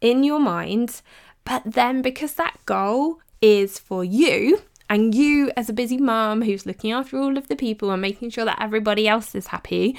in 0.00 0.22
your 0.22 0.38
mind 0.38 1.02
but 1.44 1.62
then 1.64 2.00
because 2.00 2.34
that 2.34 2.56
goal 2.66 3.18
is 3.40 3.80
for 3.80 4.04
you 4.04 4.62
and 4.88 5.14
you, 5.14 5.50
as 5.56 5.68
a 5.68 5.72
busy 5.72 5.98
mom 5.98 6.42
who's 6.42 6.66
looking 6.66 6.92
after 6.92 7.18
all 7.18 7.38
of 7.38 7.48
the 7.48 7.56
people 7.56 7.90
and 7.90 8.02
making 8.02 8.30
sure 8.30 8.44
that 8.44 8.60
everybody 8.60 9.08
else 9.08 9.34
is 9.34 9.48
happy, 9.48 9.96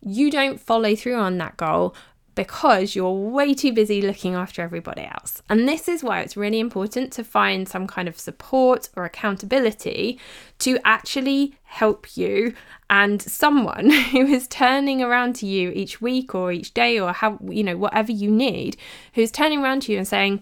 you 0.00 0.30
don't 0.30 0.60
follow 0.60 0.94
through 0.94 1.16
on 1.16 1.38
that 1.38 1.56
goal 1.56 1.94
because 2.36 2.94
you're 2.94 3.10
way 3.10 3.54
too 3.54 3.72
busy 3.72 4.02
looking 4.02 4.34
after 4.34 4.60
everybody 4.60 5.02
else. 5.02 5.42
And 5.48 5.66
this 5.66 5.88
is 5.88 6.04
why 6.04 6.20
it's 6.20 6.36
really 6.36 6.60
important 6.60 7.10
to 7.14 7.24
find 7.24 7.66
some 7.66 7.86
kind 7.86 8.06
of 8.06 8.18
support 8.18 8.90
or 8.94 9.04
accountability 9.04 10.20
to 10.58 10.78
actually 10.84 11.54
help 11.64 12.14
you 12.16 12.54
and 12.90 13.20
someone 13.20 13.90
who 14.12 14.26
is 14.26 14.46
turning 14.48 15.02
around 15.02 15.34
to 15.36 15.46
you 15.46 15.70
each 15.70 16.00
week 16.00 16.34
or 16.34 16.52
each 16.52 16.74
day 16.74 17.00
or 17.00 17.12
how 17.12 17.38
you 17.48 17.64
know 17.64 17.76
whatever 17.76 18.12
you 18.12 18.30
need 18.30 18.76
who's 19.14 19.32
turning 19.32 19.62
around 19.62 19.82
to 19.82 19.92
you 19.92 19.98
and 19.98 20.06
saying 20.06 20.40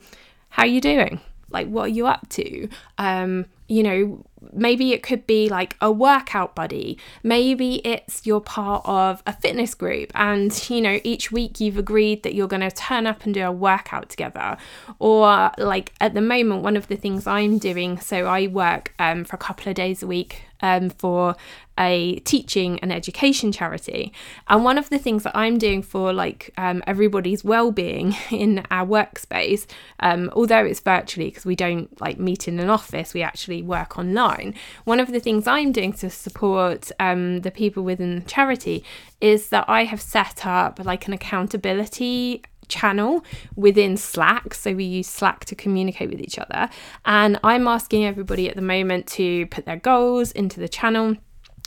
how 0.51 0.65
are 0.65 0.67
you 0.67 0.81
doing 0.81 1.21
like 1.55 1.69
what 1.69 1.85
are 1.85 1.89
you 1.89 2.07
up 2.07 2.29
to 2.29 2.69
um 2.99 3.47
you 3.67 3.83
know, 3.83 4.25
maybe 4.53 4.93
it 4.93 5.03
could 5.03 5.27
be 5.27 5.49
like 5.49 5.77
a 5.81 5.91
workout 5.91 6.55
buddy. 6.55 6.99
Maybe 7.23 7.77
it's 7.77 8.27
you're 8.27 8.41
part 8.41 8.83
of 8.85 9.23
a 9.27 9.33
fitness 9.33 9.75
group 9.75 10.13
and, 10.15 10.69
you 10.69 10.81
know, 10.83 11.01
each 11.03 11.33
week 11.33 11.61
you've 11.61 11.79
agreed 11.79 12.23
that 12.25 12.35
you're 12.35 12.49
going 12.49 12.61
to 12.61 12.71
turn 12.71 13.07
up 13.07 13.25
and 13.25 13.33
do 13.33 13.43
a 13.43 13.53
workout 13.53 14.11
together. 14.11 14.59
Or, 14.99 15.51
like, 15.57 15.93
at 16.01 16.15
the 16.15 16.21
moment, 16.21 16.63
one 16.63 16.77
of 16.77 16.89
the 16.89 16.97
things 16.97 17.27
I'm 17.27 17.59
doing, 17.59 17.99
so 17.99 18.27
I 18.27 18.49
work 18.49 18.93
um, 18.99 19.25
for 19.25 19.37
a 19.37 19.39
couple 19.39 19.71
of 19.71 19.75
days 19.75 20.03
a 20.03 20.07
week 20.07 20.43
um, 20.65 20.89
for 20.89 21.37
a 21.79 22.17
teaching 22.21 22.79
and 22.81 22.91
education 22.93 23.53
charity. 23.53 24.13
And 24.49 24.65
one 24.65 24.79
of 24.79 24.89
the 24.89 24.99
things 24.99 25.25
that 25.25 25.37
I'm 25.37 25.59
doing 25.59 25.83
for 25.83 26.13
like 26.13 26.51
um, 26.57 26.83
everybody's 26.87 27.45
well-being 27.45 28.17
in 28.31 28.65
our 28.71 28.87
workspace, 28.87 29.67
um, 30.01 30.31
although 30.33 30.65
it's 30.65 30.81
virtually 30.81 31.27
because 31.27 31.45
we 31.45 31.55
don't 31.55 32.01
like 32.01 32.19
meet 32.19 32.49
in 32.49 32.59
an 32.59 32.71
office, 32.71 33.13
we 33.13 33.23
actually 33.23 33.61
work 33.61 33.99
online. 33.99 34.55
One 34.85 35.01
of 35.01 35.13
the 35.13 35.21
things 35.21 35.47
I'm 35.47 35.71
doing 35.71 35.93
to 35.95 36.09
support 36.09 36.91
um, 36.99 37.41
the 37.41 37.51
people 37.51 37.83
within 37.83 38.21
the 38.21 38.25
charity 38.25 38.83
is 39.21 39.51
that 39.51 39.67
I 39.69 39.85
have 39.85 40.01
set 40.01 40.47
up 40.47 40.83
like 40.83 41.07
an 41.07 41.13
accountability 41.13 42.43
channel 42.69 43.25
within 43.57 43.97
Slack. 43.97 44.55
So 44.55 44.75
we 44.75 44.85
use 44.85 45.09
Slack 45.09 45.45
to 45.47 45.55
communicate 45.55 46.11
with 46.11 46.21
each 46.21 46.39
other. 46.39 46.69
And 47.05 47.39
I'm 47.43 47.67
asking 47.69 48.05
everybody 48.05 48.49
at 48.49 48.57
the 48.57 48.63
moment 48.63 49.07
to 49.09 49.47
put 49.47 49.67
their 49.67 49.77
goals 49.77 50.33
into 50.33 50.61
the 50.61 50.69
channel 50.69 51.17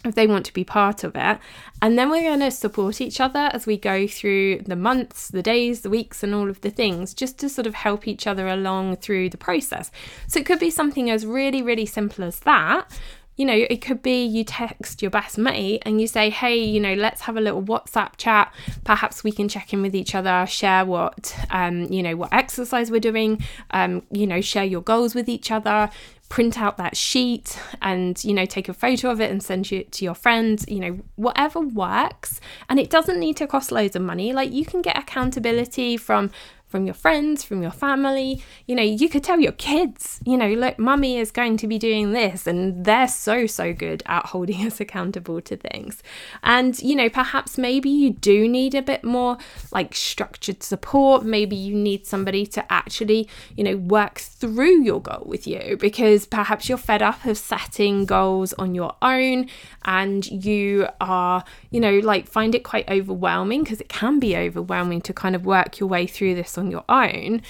if 0.06 0.16
they 0.16 0.27
want 0.27 0.46
to 0.46 0.54
be 0.54 0.63
part 0.63 1.04
of 1.04 1.16
it. 1.16 1.39
And 1.82 1.98
then 1.98 2.10
we're 2.10 2.22
going 2.22 2.39
to 2.39 2.51
support 2.51 3.01
each 3.01 3.20
other 3.20 3.50
as 3.51 3.66
we 3.66 3.77
go 3.77 4.08
through 4.08 4.60
the 4.60 4.75
months, 4.75 5.30
the 5.30 5.42
days, 5.42 5.82
the 5.82 5.89
weeks, 5.89 6.24
and 6.24 6.34
all 6.34 6.50
of 6.50 6.62
the 6.62 6.70
things, 6.70 7.13
just 7.13 7.38
to 7.39 7.50
sort 7.50 7.68
of 7.68 7.74
help 7.74 8.08
each 8.08 8.27
other 8.27 8.48
along 8.48 8.98
through 8.98 9.30
the 9.30 9.38
process. 9.38 9.92
So 10.27 10.39
it 10.39 10.46
could 10.46 10.60
be 10.60 10.70
something 10.70 11.10
as 11.10 11.25
really, 11.25 11.62
really 11.62 11.86
simple 11.86 12.24
as 12.24 12.39
that. 12.42 12.89
You 13.38 13.46
know, 13.46 13.53
it 13.53 13.82
could 13.82 14.01
be 14.01 14.25
you 14.25 14.44
text 14.44 15.01
your 15.01 15.12
best 15.12 15.38
mate 15.38 15.84
and 15.86 16.01
you 16.01 16.08
say, 16.08 16.29
hey, 16.29 16.58
you 16.58 16.79
know, 16.79 16.94
let's 16.94 17.22
have 17.22 17.38
a 17.38 17.41
little 17.41 17.63
WhatsApp 17.63 18.17
chat. 18.17 18.53
Perhaps 18.84 19.24
we 19.24 19.32
can 19.32 19.48
check 19.48 19.72
in 19.72 19.82
with 19.82 19.96
each 19.96 20.13
other, 20.13 20.46
share 20.48 20.84
what, 20.84 21.36
um, 21.51 21.86
you 21.86 22.03
know, 22.03 22.15
what 22.15 22.34
exercise 22.34 22.91
we're 22.91 23.00
doing, 23.00 23.41
um, 23.72 24.03
you 24.12 24.27
know, 24.27 24.41
share 24.41 24.65
your 24.65 24.82
goals 24.82 25.15
with 25.15 25.29
each 25.29 25.51
other, 25.51 25.89
print 26.29 26.60
out 26.60 26.77
that 26.77 26.98
sheet 26.98 27.58
and 27.82 28.24
you 28.24 28.34
know 28.34 28.46
take 28.46 28.67
a 28.67 28.74
photo 28.74 29.10
of 29.10 29.22
it 29.22 29.32
and 29.32 29.41
send 29.41 29.72
it 29.72 29.91
to 29.94 30.03
your 30.03 30.13
friends 30.13 30.65
you 30.67 30.79
know 30.79 31.00
whatever 31.15 31.60
works 31.60 32.41
and 32.67 32.79
it 32.79 32.89
doesn't 32.89 33.20
need 33.20 33.38
to 33.38 33.48
cost 33.48 33.72
loads 33.72 33.96
of 33.96 34.01
money 34.01 34.34
like 34.34 34.51
you 34.51 34.65
can 34.65 34.82
get 34.82 34.98
accountability 34.98 35.96
from 35.96 36.29
from 36.68 36.86
your 36.86 36.94
friends, 36.94 37.44
from 37.44 37.62
your 37.62 37.72
family. 37.72 38.44
You 38.66 38.76
know, 38.76 38.84
you 38.84 39.08
could 39.08 39.24
tell 39.24 39.40
your 39.40 39.54
kids, 39.54 40.20
you 40.26 40.38
know, 40.38 40.50
look, 40.50 40.78
mummy 40.78 41.18
is 41.18 41.32
going 41.32 41.58
to 41.58 41.68
be 41.68 41.80
doing 41.80 42.12
this, 42.12 42.46
and 42.46 42.84
they're 42.84 43.08
so, 43.08 43.48
so 43.48 43.74
good 43.74 44.04
at 44.06 44.26
holding 44.28 44.66
us 44.68 44.80
accountable 44.80 45.42
to 45.42 45.56
things. 45.56 46.04
And, 46.44 46.78
you 46.82 46.96
know, 46.96 47.10
perhaps 47.10 47.58
maybe 47.58 47.90
you 47.90 48.12
do 48.12 48.48
need 48.48 48.76
a 48.76 48.82
bit 48.82 49.04
more 49.04 49.38
like 49.72 49.96
structured 49.96 50.62
support. 50.62 51.24
Maybe 51.24 51.56
you 51.56 51.74
need 51.74 52.06
somebody 52.06 52.46
to 52.48 52.72
actually, 52.72 53.30
you 53.56 53.64
know, 53.64 53.78
work 53.78 54.20
through 54.20 54.84
your 54.84 55.02
goal 55.02 55.24
with 55.26 55.48
you 55.48 55.78
because 55.80 56.26
perhaps 56.26 56.68
you're 56.68 56.78
fed 56.78 57.02
up 57.02 57.26
of 57.26 57.38
setting 57.38 58.06
goals 58.06 58.54
on 58.54 58.76
your 58.76 58.96
own 59.02 59.48
and 59.86 60.26
you 60.28 60.88
are, 61.00 61.44
you 61.72 61.80
know, 61.80 62.00
like 62.00 62.28
find 62.28 62.54
it 62.54 62.64
quite 62.64 62.90
overwhelming 62.90 63.64
because 63.64 63.80
it 63.80 63.90
can 63.90 64.20
be 64.20 64.36
overwhelming 64.36 65.02
to 65.02 65.14
kind 65.14 65.36
of 65.36 65.46
work 65.46 65.80
your 65.80 65.88
way 65.88 66.06
through 66.06 66.36
this 66.36 66.57
on 66.58 66.72
your 66.72 66.84
own, 66.90 67.42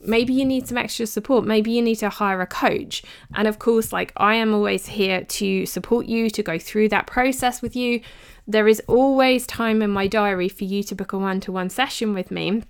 maybe 0.00 0.32
you 0.32 0.44
need 0.44 0.66
some 0.66 0.78
extra 0.78 1.06
support. 1.06 1.44
Maybe 1.44 1.70
you 1.70 1.82
need 1.82 1.96
to 1.96 2.08
hire 2.08 2.40
a 2.40 2.46
coach. 2.46 3.02
And 3.34 3.46
of 3.46 3.58
course, 3.58 3.92
like 3.92 4.12
I 4.16 4.34
am 4.34 4.54
always 4.54 4.86
here 4.86 5.24
to 5.24 5.66
support 5.66 6.06
you, 6.06 6.30
to 6.30 6.42
go 6.42 6.58
through 6.58 6.88
that 6.90 7.06
process 7.06 7.62
with 7.62 7.76
you. 7.76 8.00
There 8.46 8.68
is 8.68 8.82
always 8.86 9.46
time 9.46 9.82
in 9.82 9.90
my 9.90 10.06
diary 10.06 10.48
for 10.48 10.64
you 10.64 10.82
to 10.84 10.94
book 10.94 11.12
a 11.12 11.18
one 11.18 11.40
to 11.40 11.52
one 11.52 11.70
session 11.70 12.14
with 12.14 12.30
me 12.30 12.62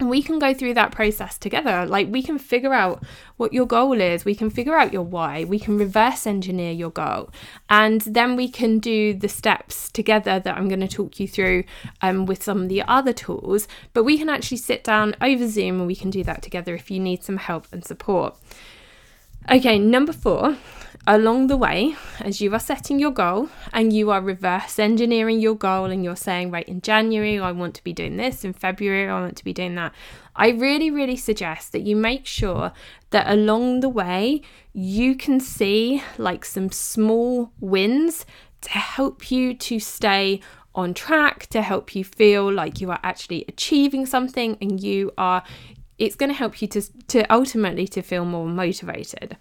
we 0.00 0.22
can 0.22 0.38
go 0.38 0.52
through 0.52 0.74
that 0.74 0.92
process 0.92 1.38
together. 1.38 1.86
Like, 1.86 2.08
we 2.10 2.22
can 2.22 2.38
figure 2.38 2.74
out 2.74 3.02
what 3.38 3.52
your 3.52 3.66
goal 3.66 3.98
is, 3.98 4.24
we 4.24 4.34
can 4.34 4.50
figure 4.50 4.76
out 4.76 4.92
your 4.92 5.02
why, 5.02 5.44
we 5.44 5.58
can 5.58 5.78
reverse 5.78 6.26
engineer 6.26 6.72
your 6.72 6.90
goal, 6.90 7.30
and 7.70 8.02
then 8.02 8.36
we 8.36 8.48
can 8.48 8.78
do 8.78 9.14
the 9.14 9.28
steps 9.28 9.90
together 9.90 10.38
that 10.38 10.56
I'm 10.56 10.68
going 10.68 10.80
to 10.80 10.88
talk 10.88 11.18
you 11.18 11.26
through 11.26 11.64
um, 12.02 12.26
with 12.26 12.42
some 12.42 12.62
of 12.62 12.68
the 12.68 12.82
other 12.82 13.14
tools. 13.14 13.68
But 13.94 14.04
we 14.04 14.18
can 14.18 14.28
actually 14.28 14.58
sit 14.58 14.84
down 14.84 15.16
over 15.22 15.48
Zoom 15.48 15.78
and 15.78 15.86
we 15.86 15.96
can 15.96 16.10
do 16.10 16.22
that 16.24 16.42
together 16.42 16.74
if 16.74 16.90
you 16.90 17.00
need 17.00 17.22
some 17.22 17.38
help 17.38 17.66
and 17.72 17.84
support. 17.84 18.36
Okay, 19.50 19.78
number 19.78 20.12
four, 20.12 20.56
along 21.06 21.46
the 21.46 21.56
way, 21.56 21.94
as 22.20 22.40
you 22.40 22.52
are 22.52 22.60
setting 22.60 22.98
your 22.98 23.12
goal 23.12 23.48
and 23.72 23.92
you 23.92 24.10
are 24.10 24.20
reverse 24.20 24.78
engineering 24.78 25.40
your 25.40 25.54
goal, 25.54 25.86
and 25.86 26.02
you're 26.02 26.16
saying, 26.16 26.50
right, 26.50 26.68
in 26.68 26.80
January, 26.80 27.38
I 27.38 27.52
want 27.52 27.74
to 27.76 27.84
be 27.84 27.92
doing 27.92 28.16
this, 28.16 28.44
in 28.44 28.52
February, 28.52 29.08
I 29.08 29.20
want 29.20 29.36
to 29.36 29.44
be 29.44 29.52
doing 29.52 29.76
that, 29.76 29.92
I 30.34 30.50
really, 30.50 30.90
really 30.90 31.16
suggest 31.16 31.72
that 31.72 31.82
you 31.82 31.96
make 31.96 32.26
sure 32.26 32.72
that 33.10 33.30
along 33.30 33.80
the 33.80 33.88
way, 33.88 34.42
you 34.72 35.14
can 35.14 35.40
see 35.40 36.02
like 36.18 36.44
some 36.44 36.70
small 36.70 37.52
wins 37.60 38.26
to 38.62 38.70
help 38.70 39.30
you 39.30 39.54
to 39.54 39.78
stay 39.78 40.40
on 40.74 40.92
track, 40.92 41.46
to 41.46 41.62
help 41.62 41.94
you 41.94 42.04
feel 42.04 42.52
like 42.52 42.80
you 42.80 42.90
are 42.90 43.00
actually 43.02 43.44
achieving 43.48 44.06
something 44.06 44.58
and 44.60 44.82
you 44.82 45.12
are 45.16 45.42
it's 45.98 46.14
going 46.14 46.28
to 46.28 46.34
help 46.36 46.60
you 46.60 46.68
to 46.68 46.82
to 47.08 47.22
ultimately 47.32 47.88
to 47.88 48.02
feel 48.02 48.24
more 48.26 48.46
motivated 48.46 49.36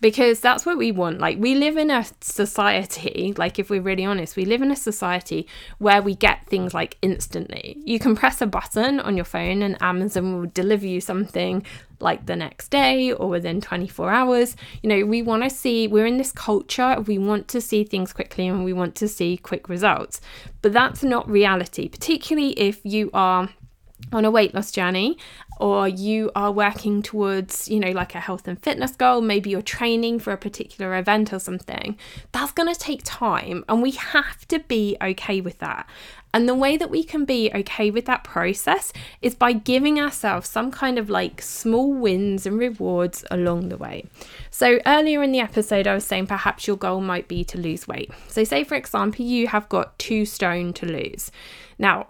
because 0.00 0.40
that's 0.40 0.66
what 0.66 0.76
we 0.76 0.92
want. 0.92 1.18
Like 1.18 1.38
we 1.38 1.54
live 1.54 1.76
in 1.76 1.90
a 1.90 2.04
society 2.20 3.34
like 3.36 3.58
if 3.58 3.70
we're 3.70 3.80
really 3.80 4.04
honest 4.04 4.36
we 4.36 4.44
live 4.44 4.62
in 4.62 4.70
a 4.70 4.76
society 4.76 5.46
where 5.78 6.02
we 6.02 6.14
get 6.14 6.46
things 6.46 6.74
like 6.74 6.98
instantly. 7.02 7.76
You 7.84 7.98
can 7.98 8.14
press 8.16 8.40
a 8.40 8.46
button 8.46 9.00
on 9.00 9.16
your 9.16 9.24
phone 9.24 9.62
and 9.62 9.80
amazon 9.80 10.40
will 10.40 10.50
deliver 10.52 10.86
you 10.86 11.00
something 11.00 11.64
like 11.98 12.26
the 12.26 12.36
next 12.36 12.68
day 12.68 13.12
or 13.12 13.28
within 13.28 13.60
24 13.60 14.10
hours. 14.10 14.56
You 14.82 14.88
know 14.88 15.04
we 15.06 15.22
want 15.22 15.42
to 15.44 15.50
see 15.50 15.88
we're 15.88 16.06
in 16.06 16.18
this 16.18 16.32
culture 16.32 17.00
we 17.00 17.18
want 17.18 17.48
to 17.48 17.60
see 17.60 17.84
things 17.84 18.12
quickly 18.12 18.46
and 18.46 18.64
we 18.64 18.72
want 18.72 18.94
to 18.96 19.08
see 19.08 19.36
quick 19.36 19.68
results. 19.68 20.20
But 20.62 20.72
that's 20.72 21.02
not 21.02 21.28
reality 21.28 21.88
particularly 21.88 22.50
if 22.58 22.80
you 22.84 23.10
are 23.14 23.48
on 24.12 24.24
a 24.24 24.30
weight 24.30 24.54
loss 24.54 24.70
journey 24.70 25.18
or 25.58 25.88
you 25.88 26.30
are 26.36 26.52
working 26.52 27.02
towards, 27.02 27.68
you 27.68 27.80
know, 27.80 27.90
like 27.90 28.14
a 28.14 28.20
health 28.20 28.46
and 28.46 28.62
fitness 28.62 28.94
goal, 28.94 29.20
maybe 29.20 29.50
you're 29.50 29.62
training 29.62 30.18
for 30.18 30.32
a 30.32 30.36
particular 30.36 30.96
event 30.96 31.32
or 31.32 31.38
something, 31.38 31.96
that's 32.32 32.52
going 32.52 32.72
to 32.72 32.78
take 32.78 33.00
time 33.04 33.64
and 33.68 33.82
we 33.82 33.92
have 33.92 34.46
to 34.48 34.58
be 34.60 34.96
okay 35.00 35.40
with 35.40 35.58
that. 35.58 35.88
And 36.34 36.46
the 36.46 36.54
way 36.54 36.76
that 36.76 36.90
we 36.90 37.02
can 37.02 37.24
be 37.24 37.50
okay 37.54 37.90
with 37.90 38.04
that 38.04 38.22
process 38.22 38.92
is 39.22 39.34
by 39.34 39.54
giving 39.54 39.98
ourselves 39.98 40.46
some 40.50 40.70
kind 40.70 40.98
of 40.98 41.08
like 41.08 41.40
small 41.40 41.94
wins 41.94 42.44
and 42.44 42.58
rewards 42.58 43.24
along 43.30 43.70
the 43.70 43.78
way. 43.78 44.04
So, 44.50 44.78
earlier 44.84 45.22
in 45.22 45.32
the 45.32 45.40
episode, 45.40 45.86
I 45.86 45.94
was 45.94 46.04
saying 46.04 46.26
perhaps 46.26 46.66
your 46.66 46.76
goal 46.76 47.00
might 47.00 47.26
be 47.26 47.42
to 47.44 47.58
lose 47.58 47.88
weight. 47.88 48.10
So, 48.28 48.44
say 48.44 48.64
for 48.64 48.74
example, 48.74 49.24
you 49.24 49.46
have 49.46 49.66
got 49.70 49.98
two 49.98 50.26
stone 50.26 50.74
to 50.74 50.84
lose. 50.84 51.30
Now, 51.78 52.08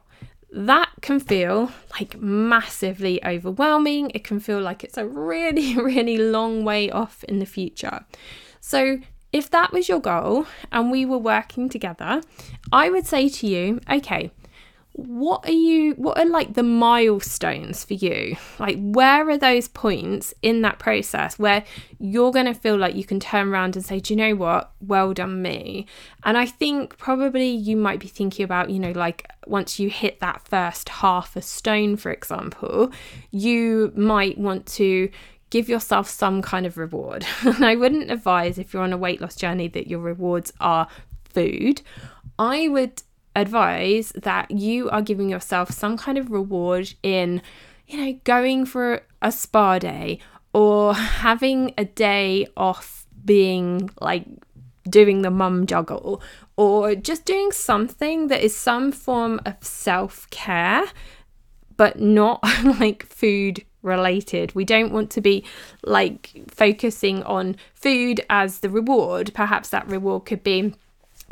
that 0.52 0.90
can 1.00 1.20
feel 1.20 1.72
like 1.92 2.18
massively 2.20 3.24
overwhelming. 3.24 4.10
It 4.14 4.24
can 4.24 4.40
feel 4.40 4.60
like 4.60 4.84
it's 4.84 4.96
a 4.96 5.06
really, 5.06 5.76
really 5.80 6.16
long 6.16 6.64
way 6.64 6.90
off 6.90 7.24
in 7.24 7.38
the 7.38 7.46
future. 7.46 8.04
So, 8.60 8.98
if 9.32 9.50
that 9.50 9.72
was 9.72 9.88
your 9.88 10.00
goal 10.00 10.46
and 10.72 10.90
we 10.90 11.04
were 11.04 11.18
working 11.18 11.68
together, 11.68 12.22
I 12.72 12.88
would 12.88 13.06
say 13.06 13.28
to 13.28 13.46
you, 13.46 13.80
okay, 13.90 14.30
what 14.96 15.46
are 15.46 15.52
you 15.52 15.92
what 15.92 16.18
are 16.18 16.24
like 16.24 16.54
the 16.54 16.62
milestones 16.62 17.84
for 17.84 17.92
you? 17.92 18.34
Like 18.58 18.78
where 18.80 19.28
are 19.28 19.36
those 19.36 19.68
points 19.68 20.32
in 20.40 20.62
that 20.62 20.78
process 20.78 21.38
where 21.38 21.64
you're 21.98 22.32
going 22.32 22.46
to 22.46 22.54
feel 22.54 22.78
like 22.78 22.94
you 22.94 23.04
can 23.04 23.20
turn 23.20 23.48
around 23.48 23.76
and 23.76 23.84
say 23.84 24.00
do 24.00 24.14
you 24.14 24.16
know 24.16 24.34
what? 24.34 24.72
Well 24.80 25.12
done 25.12 25.42
me. 25.42 25.86
And 26.24 26.38
i 26.38 26.46
think 26.46 26.96
probably 26.96 27.48
you 27.48 27.76
might 27.76 28.00
be 28.00 28.08
thinking 28.08 28.42
about 28.42 28.70
you 28.70 28.78
know 28.78 28.92
like 28.92 29.30
once 29.46 29.78
you 29.78 29.90
hit 29.90 30.18
that 30.20 30.48
first 30.48 30.88
half 30.88 31.36
a 31.36 31.42
stone 31.42 31.96
for 31.96 32.10
example 32.10 32.90
you 33.30 33.92
might 33.94 34.38
want 34.38 34.66
to 34.66 35.10
give 35.50 35.68
yourself 35.68 36.08
some 36.08 36.42
kind 36.42 36.64
of 36.66 36.78
reward. 36.78 37.26
And 37.44 37.66
i 37.66 37.76
wouldn't 37.76 38.10
advise 38.10 38.56
if 38.58 38.72
you're 38.72 38.82
on 38.82 38.94
a 38.94 38.98
weight 38.98 39.20
loss 39.20 39.36
journey 39.36 39.68
that 39.68 39.88
your 39.88 40.00
rewards 40.00 40.54
are 40.58 40.88
food. 41.34 41.82
I 42.38 42.68
would 42.68 43.02
advise 43.36 44.12
that 44.12 44.50
you 44.50 44.90
are 44.90 45.02
giving 45.02 45.28
yourself 45.28 45.70
some 45.70 45.96
kind 45.96 46.18
of 46.18 46.32
reward 46.32 46.94
in, 47.02 47.42
you 47.86 48.04
know, 48.04 48.20
going 48.24 48.64
for 48.66 49.02
a 49.22 49.30
spa 49.30 49.78
day 49.78 50.18
or 50.52 50.94
having 50.94 51.72
a 51.78 51.84
day 51.84 52.46
off 52.56 53.06
being 53.24 53.90
like 54.00 54.24
doing 54.88 55.22
the 55.22 55.30
mum 55.30 55.66
juggle 55.66 56.22
or 56.56 56.94
just 56.94 57.24
doing 57.24 57.52
something 57.52 58.28
that 58.28 58.42
is 58.42 58.56
some 58.56 58.90
form 58.90 59.40
of 59.44 59.54
self 59.60 60.28
care, 60.30 60.84
but 61.76 62.00
not 62.00 62.42
like 62.80 63.04
food 63.04 63.64
related. 63.82 64.54
We 64.54 64.64
don't 64.64 64.92
want 64.92 65.10
to 65.10 65.20
be 65.20 65.44
like 65.84 66.32
focusing 66.48 67.22
on 67.24 67.56
food 67.74 68.20
as 68.30 68.60
the 68.60 68.70
reward. 68.70 69.32
Perhaps 69.34 69.68
that 69.70 69.86
reward 69.86 70.24
could 70.24 70.42
be 70.42 70.74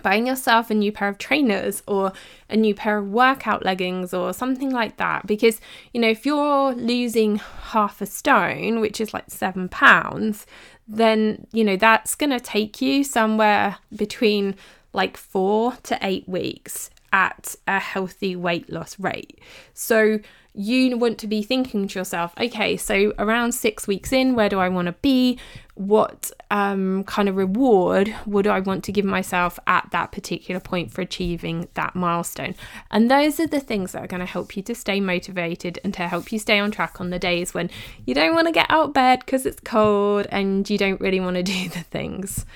buying 0.02 0.26
yourself 0.26 0.70
a 0.70 0.74
new 0.74 0.92
pair 0.92 1.08
of 1.08 1.18
trainers 1.18 1.82
or 1.86 2.12
a 2.50 2.56
new 2.56 2.74
pair 2.74 2.98
of 2.98 3.08
workout 3.08 3.64
leggings 3.64 4.12
or 4.12 4.32
something 4.32 4.70
like 4.70 4.96
that. 4.98 5.26
Because, 5.26 5.60
you 5.92 6.00
know, 6.00 6.08
if 6.08 6.26
you're 6.26 6.74
losing 6.74 7.36
half 7.36 8.00
a 8.00 8.06
stone, 8.06 8.80
which 8.80 9.00
is 9.00 9.14
like 9.14 9.24
seven 9.28 9.68
pounds, 9.68 10.46
then, 10.86 11.46
you 11.52 11.64
know, 11.64 11.76
that's 11.76 12.14
going 12.14 12.30
to 12.30 12.40
take 12.40 12.82
you 12.82 13.04
somewhere 13.04 13.78
between 13.94 14.54
like 14.92 15.16
four 15.16 15.76
to 15.82 15.98
eight 16.02 16.28
weeks 16.28 16.90
at 17.12 17.54
a 17.66 17.78
healthy 17.78 18.36
weight 18.36 18.70
loss 18.70 18.98
rate. 18.98 19.40
So, 19.72 20.18
you 20.54 20.96
want 20.96 21.18
to 21.18 21.26
be 21.26 21.42
thinking 21.42 21.88
to 21.88 21.98
yourself, 21.98 22.32
okay, 22.38 22.76
so 22.76 23.12
around 23.18 23.52
six 23.52 23.88
weeks 23.88 24.12
in, 24.12 24.36
where 24.36 24.48
do 24.48 24.60
I 24.60 24.68
want 24.68 24.86
to 24.86 24.92
be? 24.92 25.36
What 25.74 26.30
um, 26.48 27.02
kind 27.04 27.28
of 27.28 27.34
reward 27.34 28.14
would 28.24 28.46
I 28.46 28.60
want 28.60 28.84
to 28.84 28.92
give 28.92 29.04
myself 29.04 29.58
at 29.66 29.88
that 29.90 30.12
particular 30.12 30.60
point 30.60 30.92
for 30.92 31.00
achieving 31.00 31.66
that 31.74 31.96
milestone? 31.96 32.54
And 32.92 33.10
those 33.10 33.40
are 33.40 33.48
the 33.48 33.58
things 33.58 33.92
that 33.92 34.04
are 34.04 34.06
going 34.06 34.20
to 34.20 34.26
help 34.26 34.56
you 34.56 34.62
to 34.62 34.76
stay 34.76 35.00
motivated 35.00 35.80
and 35.82 35.92
to 35.94 36.06
help 36.06 36.30
you 36.30 36.38
stay 36.38 36.60
on 36.60 36.70
track 36.70 37.00
on 37.00 37.10
the 37.10 37.18
days 37.18 37.52
when 37.52 37.68
you 38.06 38.14
don't 38.14 38.34
want 38.34 38.46
to 38.46 38.52
get 38.52 38.70
out 38.70 38.90
of 38.90 38.92
bed 38.92 39.20
because 39.20 39.46
it's 39.46 39.60
cold 39.64 40.28
and 40.30 40.70
you 40.70 40.78
don't 40.78 41.00
really 41.00 41.18
want 41.18 41.34
to 41.34 41.42
do 41.42 41.68
the 41.68 41.82
things. 41.82 42.46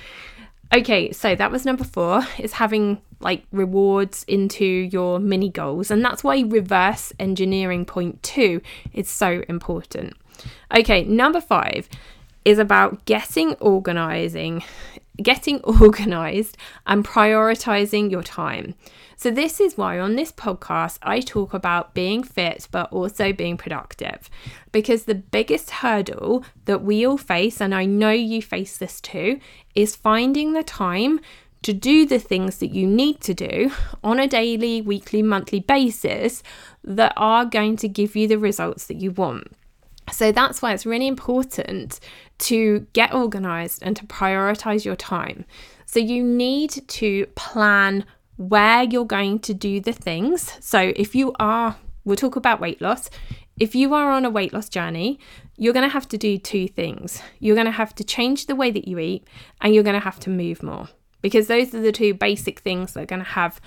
Okay, 0.72 1.10
so 1.10 1.34
that 1.34 1.50
was 1.50 1.64
number 1.64 1.84
four 1.84 2.22
is 2.38 2.52
having 2.52 3.00
like 3.20 3.44
rewards 3.52 4.24
into 4.24 4.64
your 4.64 5.18
mini 5.18 5.50
goals. 5.50 5.90
And 5.90 6.04
that's 6.04 6.22
why 6.22 6.40
reverse 6.40 7.12
engineering 7.18 7.84
point 7.84 8.22
two 8.22 8.60
is 8.92 9.08
so 9.08 9.42
important. 9.48 10.14
Okay, 10.74 11.04
number 11.04 11.40
five 11.40 11.88
is 12.44 12.58
about 12.58 13.04
getting 13.04 13.54
organizing, 13.54 14.62
getting 15.22 15.60
organized 15.80 16.56
and 16.86 17.04
prioritizing 17.04 18.10
your 18.10 18.22
time. 18.22 18.74
So, 19.16 19.32
this 19.32 19.60
is 19.60 19.76
why 19.76 19.98
on 19.98 20.14
this 20.14 20.30
podcast 20.30 20.98
I 21.02 21.20
talk 21.20 21.52
about 21.52 21.92
being 21.92 22.22
fit 22.22 22.68
but 22.70 22.92
also 22.92 23.32
being 23.32 23.56
productive. 23.56 24.30
Because 24.70 25.04
the 25.04 25.16
biggest 25.16 25.70
hurdle 25.70 26.44
that 26.66 26.82
we 26.82 27.04
all 27.04 27.18
face, 27.18 27.60
and 27.60 27.74
I 27.74 27.84
know 27.84 28.12
you 28.12 28.40
face 28.40 28.78
this 28.78 29.00
too, 29.00 29.40
is 29.74 29.96
finding 29.96 30.52
the 30.52 30.62
time 30.62 31.20
to 31.62 31.72
do 31.72 32.06
the 32.06 32.18
things 32.18 32.58
that 32.58 32.68
you 32.68 32.86
need 32.86 33.20
to 33.22 33.34
do 33.34 33.70
on 34.04 34.18
a 34.18 34.28
daily, 34.28 34.80
weekly, 34.80 35.22
monthly 35.22 35.60
basis 35.60 36.42
that 36.84 37.12
are 37.16 37.44
going 37.44 37.76
to 37.76 37.88
give 37.88 38.14
you 38.14 38.28
the 38.28 38.38
results 38.38 38.86
that 38.86 38.96
you 38.96 39.10
want. 39.10 39.48
So 40.12 40.32
that's 40.32 40.62
why 40.62 40.72
it's 40.72 40.86
really 40.86 41.06
important 41.06 42.00
to 42.38 42.86
get 42.92 43.12
organized 43.12 43.82
and 43.82 43.96
to 43.96 44.06
prioritize 44.06 44.84
your 44.84 44.96
time. 44.96 45.44
So 45.86 46.00
you 46.00 46.22
need 46.22 46.88
to 46.88 47.26
plan 47.34 48.04
where 48.36 48.84
you're 48.84 49.04
going 49.04 49.40
to 49.40 49.54
do 49.54 49.80
the 49.80 49.92
things. 49.92 50.54
So 50.60 50.92
if 50.96 51.14
you 51.14 51.34
are, 51.38 51.76
we'll 52.04 52.16
talk 52.16 52.36
about 52.36 52.60
weight 52.60 52.80
loss. 52.80 53.10
If 53.58 53.74
you 53.74 53.92
are 53.92 54.12
on 54.12 54.24
a 54.24 54.30
weight 54.30 54.52
loss 54.52 54.68
journey, 54.68 55.18
you're 55.56 55.72
going 55.72 55.86
to 55.86 55.92
have 55.92 56.08
to 56.08 56.16
do 56.16 56.38
two 56.38 56.68
things. 56.68 57.20
You're 57.40 57.56
going 57.56 57.66
to 57.66 57.72
have 57.72 57.94
to 57.96 58.04
change 58.04 58.46
the 58.46 58.54
way 58.54 58.70
that 58.70 58.86
you 58.86 58.98
eat 58.98 59.26
and 59.60 59.74
you're 59.74 59.82
going 59.82 59.94
to 59.94 60.00
have 60.00 60.20
to 60.20 60.30
move 60.30 60.62
more 60.62 60.88
because 61.22 61.46
those 61.46 61.74
are 61.74 61.80
the 61.80 61.92
two 61.92 62.14
basic 62.14 62.60
things 62.60 62.92
that 62.92 63.02
are 63.02 63.06
going 63.06 63.22
to 63.22 63.30
have 63.30 63.60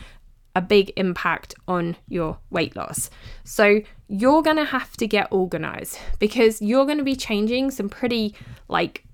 a 0.56 0.62
big 0.62 0.92
impact 0.98 1.54
on 1.68 1.96
your 2.08 2.38
weight 2.50 2.76
loss. 2.76 3.10
So 3.44 3.82
you're 4.08 4.42
going 4.42 4.58
to 4.58 4.66
have 4.66 4.98
to 4.98 5.08
get 5.08 5.28
organized 5.32 5.98
because 6.20 6.62
you're 6.62 6.86
going 6.86 6.98
to 6.98 7.04
be 7.04 7.16
changing 7.16 7.72
some 7.72 7.90
pretty 7.90 8.36
like 8.68 9.06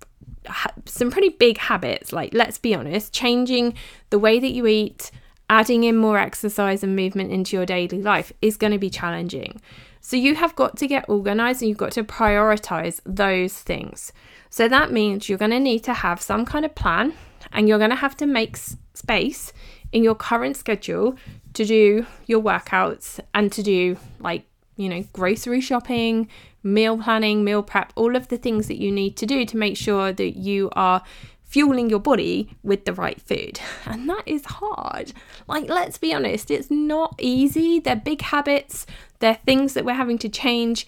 ha- 0.48 0.74
some 0.86 1.12
pretty 1.12 1.30
big 1.30 1.58
habits 1.58 2.12
like 2.12 2.34
let's 2.34 2.58
be 2.58 2.74
honest, 2.74 3.14
changing 3.14 3.76
the 4.10 4.20
way 4.20 4.40
that 4.40 4.52
you 4.52 4.66
eat, 4.66 5.12
adding 5.50 5.84
in 5.84 5.96
more 5.96 6.18
exercise 6.18 6.84
and 6.84 6.96
movement 6.96 7.32
into 7.32 7.56
your 7.56 7.66
daily 7.66 8.02
life 8.02 8.34
is 8.42 8.58
going 8.58 8.74
to 8.74 8.80
be 8.80 8.90
challenging. 8.90 9.62
So 10.02 10.16
you 10.16 10.36
have 10.36 10.56
got 10.56 10.78
to 10.78 10.88
get 10.88 11.10
organized 11.10 11.62
and 11.62 11.70
you've 11.70 11.78
got 11.78 11.92
to 11.94 12.04
prioritize 12.04 13.02
those 13.06 13.54
things. 13.54 14.14
So 14.50 14.68
that 14.70 14.92
means 14.92 15.28
you're 15.28 15.38
going 15.38 15.52
to 15.52 15.60
need 15.60 15.84
to 15.84 15.94
have 15.94 16.22
some 16.22 16.46
kind 16.46 16.66
of 16.66 16.74
plan 16.74 17.14
and 17.52 17.68
you're 17.68 17.78
going 17.78 17.90
to 17.90 17.96
have 17.96 18.18
to 18.18 18.26
make 18.26 18.58
space 18.94 19.54
in 19.92 20.04
your 20.04 20.16
current 20.16 20.58
schedule 20.58 21.16
to 21.54 21.66
do 21.66 22.06
your 22.26 22.42
workouts 22.42 23.20
and 23.34 23.52
to 23.52 23.64
do 23.64 23.98
like, 24.20 24.44
you 24.76 24.90
know, 24.90 25.04
grocery 25.14 25.62
shopping, 25.62 26.28
meal 26.64 26.98
planning, 26.98 27.44
meal 27.44 27.64
prep, 27.64 27.94
all 27.96 28.16
of 28.16 28.28
the 28.28 28.38
things 28.38 28.68
that 28.68 28.80
you 28.80 28.92
need 28.92 29.16
to 29.18 29.26
do 29.26 29.46
to 29.46 29.58
make 29.58 29.78
sure 29.78 30.12
that 30.12 30.38
you 30.38 30.70
are 30.74 31.02
fueling 31.44 31.90
your 31.90 32.00
body 32.00 32.56
with 32.62 32.86
the 32.86 32.94
right 32.94 33.22
food. 33.22 33.60
And 33.86 34.10
that 34.10 34.24
is 34.26 34.46
hard. 34.46 35.14
Like, 35.48 35.70
let's 35.70 35.98
be 35.98 36.14
honest, 36.14 36.52
it's 36.52 36.70
not 36.70 37.16
easy. 37.20 37.80
They're 37.80 37.96
big 37.96 38.22
habits, 38.22 38.86
they're 39.20 39.40
things 39.46 39.74
that 39.74 39.86
we're 39.86 39.94
having 39.94 40.18
to 40.20 40.30
change. 40.30 40.88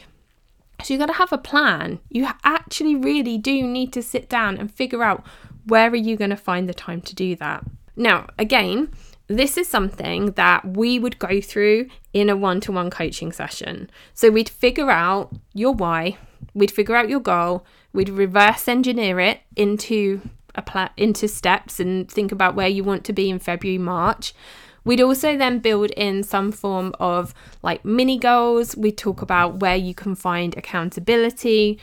So, 0.84 0.94
you've 0.94 1.00
got 1.00 1.08
to 1.08 1.14
have 1.14 1.34
a 1.34 1.38
plan. 1.38 2.00
You 2.10 2.28
actually 2.44 2.96
really 2.96 3.38
do 3.38 3.64
need 3.64 3.92
to 3.94 4.02
sit 4.02 4.30
down 4.30 4.58
and 4.58 4.72
figure 4.72 5.04
out 5.04 5.26
where 5.66 5.90
are 5.90 5.96
you 5.96 6.16
going 6.16 6.30
to 6.30 6.38
find 6.38 6.68
the 6.68 6.74
time 6.74 7.02
to 7.02 7.16
do 7.16 7.36
that. 7.38 7.64
Now, 7.96 8.28
again, 8.38 8.92
this 9.28 9.58
is 9.58 9.68
something 9.68 10.32
that 10.32 10.66
we 10.66 10.98
would 10.98 11.20
go 11.20 11.42
through 11.42 11.88
in 12.14 12.30
a 12.30 12.36
one 12.36 12.60
to 12.62 12.72
one 12.72 12.90
coaching 12.90 13.32
session. 13.32 13.90
So, 14.14 14.30
we'd 14.30 14.50
figure 14.50 14.90
out 14.90 15.34
your 15.54 15.74
why, 15.74 16.18
we'd 16.54 16.72
figure 16.72 16.96
out 16.96 17.10
your 17.10 17.20
goal, 17.20 17.66
we'd 17.94 18.10
reverse 18.10 18.68
engineer 18.68 19.20
it 19.20 19.42
into 19.56 20.22
a 20.56 20.62
pla- 20.62 20.90
into 20.98 21.28
steps 21.28 21.80
and 21.80 22.10
think 22.10 22.32
about 22.32 22.56
where 22.56 22.68
you 22.68 22.84
want 22.84 23.04
to 23.06 23.14
be 23.14 23.30
in 23.30 23.40
February, 23.40 23.78
March. 23.78 24.34
We'd 24.84 25.02
also 25.02 25.38
then 25.38 25.60
build 25.60 25.92
in 25.92 26.24
some 26.24 26.52
form 26.52 26.96
of 27.00 27.34
like 27.62 27.84
mini 27.86 28.18
goals. 28.18 28.76
We 28.76 28.92
talk 28.92 29.22
about 29.22 29.60
where 29.60 29.76
you 29.76 29.94
can 29.94 30.16
find 30.16 30.58
accountability. 30.58 31.80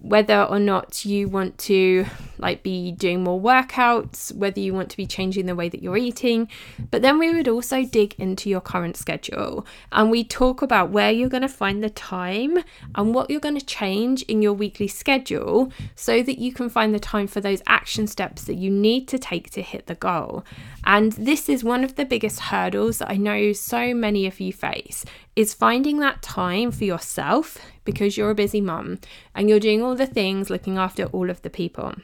Whether 0.00 0.44
or 0.44 0.60
not 0.60 1.04
you 1.04 1.28
want 1.28 1.58
to 1.58 2.06
like 2.38 2.62
be 2.62 2.92
doing 2.92 3.24
more 3.24 3.40
workouts, 3.40 4.32
whether 4.32 4.60
you 4.60 4.72
want 4.72 4.90
to 4.90 4.96
be 4.96 5.06
changing 5.06 5.46
the 5.46 5.56
way 5.56 5.68
that 5.68 5.82
you're 5.82 5.96
eating. 5.96 6.48
But 6.90 7.02
then 7.02 7.18
we 7.18 7.34
would 7.34 7.48
also 7.48 7.84
dig 7.84 8.14
into 8.14 8.48
your 8.48 8.60
current 8.60 8.96
schedule 8.96 9.66
and 9.90 10.10
we 10.10 10.22
talk 10.22 10.62
about 10.62 10.90
where 10.90 11.10
you're 11.10 11.28
going 11.28 11.42
to 11.42 11.48
find 11.48 11.82
the 11.82 11.90
time 11.90 12.58
and 12.94 13.12
what 13.12 13.28
you're 13.28 13.40
going 13.40 13.58
to 13.58 13.66
change 13.66 14.22
in 14.22 14.40
your 14.40 14.52
weekly 14.52 14.86
schedule 14.86 15.72
so 15.96 16.22
that 16.22 16.38
you 16.38 16.52
can 16.52 16.68
find 16.68 16.94
the 16.94 17.00
time 17.00 17.26
for 17.26 17.40
those 17.40 17.62
action 17.66 18.06
steps 18.06 18.44
that 18.44 18.54
you 18.54 18.70
need 18.70 19.08
to 19.08 19.18
take 19.18 19.50
to 19.50 19.62
hit 19.62 19.86
the 19.86 19.96
goal. 19.96 20.44
And 20.84 21.12
this 21.12 21.48
is 21.48 21.64
one 21.64 21.82
of 21.82 21.96
the 21.96 22.04
biggest 22.04 22.38
hurdles 22.40 22.98
that 22.98 23.10
I 23.10 23.16
know 23.16 23.52
so 23.52 23.92
many 23.94 24.26
of 24.26 24.38
you 24.38 24.52
face 24.52 25.04
is 25.38 25.54
finding 25.54 26.00
that 26.00 26.20
time 26.20 26.72
for 26.72 26.82
yourself 26.82 27.58
because 27.84 28.16
you're 28.16 28.30
a 28.30 28.34
busy 28.34 28.60
mum 28.60 28.98
and 29.36 29.48
you're 29.48 29.60
doing 29.60 29.80
all 29.80 29.94
the 29.94 30.04
things 30.04 30.50
looking 30.50 30.76
after 30.76 31.04
all 31.04 31.30
of 31.30 31.40
the 31.42 31.48
people. 31.48 31.94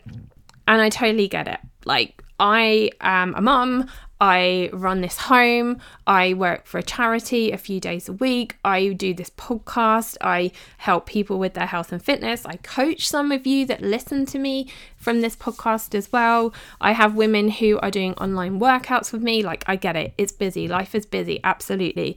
And 0.68 0.80
I 0.80 0.88
totally 0.88 1.26
get 1.26 1.48
it. 1.48 1.58
Like 1.84 2.22
I 2.38 2.92
am 3.00 3.34
a 3.34 3.40
mum, 3.40 3.90
I 4.20 4.70
run 4.72 5.00
this 5.00 5.18
home, 5.18 5.80
I 6.06 6.34
work 6.34 6.66
for 6.66 6.78
a 6.78 6.82
charity 6.82 7.50
a 7.50 7.58
few 7.58 7.80
days 7.80 8.08
a 8.08 8.12
week, 8.12 8.56
I 8.64 8.88
do 8.90 9.12
this 9.12 9.30
podcast, 9.30 10.16
I 10.20 10.52
help 10.78 11.06
people 11.06 11.40
with 11.40 11.54
their 11.54 11.66
health 11.66 11.92
and 11.92 12.02
fitness, 12.02 12.46
I 12.46 12.56
coach 12.56 13.08
some 13.08 13.32
of 13.32 13.46
you 13.46 13.66
that 13.66 13.82
listen 13.82 14.26
to 14.26 14.38
me 14.38 14.70
from 14.96 15.20
this 15.20 15.34
podcast 15.36 15.94
as 15.94 16.10
well. 16.12 16.54
I 16.80 16.92
have 16.92 17.16
women 17.16 17.50
who 17.50 17.78
are 17.80 17.90
doing 17.90 18.14
online 18.14 18.60
workouts 18.60 19.12
with 19.12 19.22
me. 19.22 19.42
Like, 19.42 19.64
I 19.66 19.76
get 19.76 19.96
it, 19.96 20.14
it's 20.16 20.32
busy, 20.32 20.68
life 20.68 20.94
is 20.94 21.04
busy, 21.04 21.40
absolutely. 21.44 22.16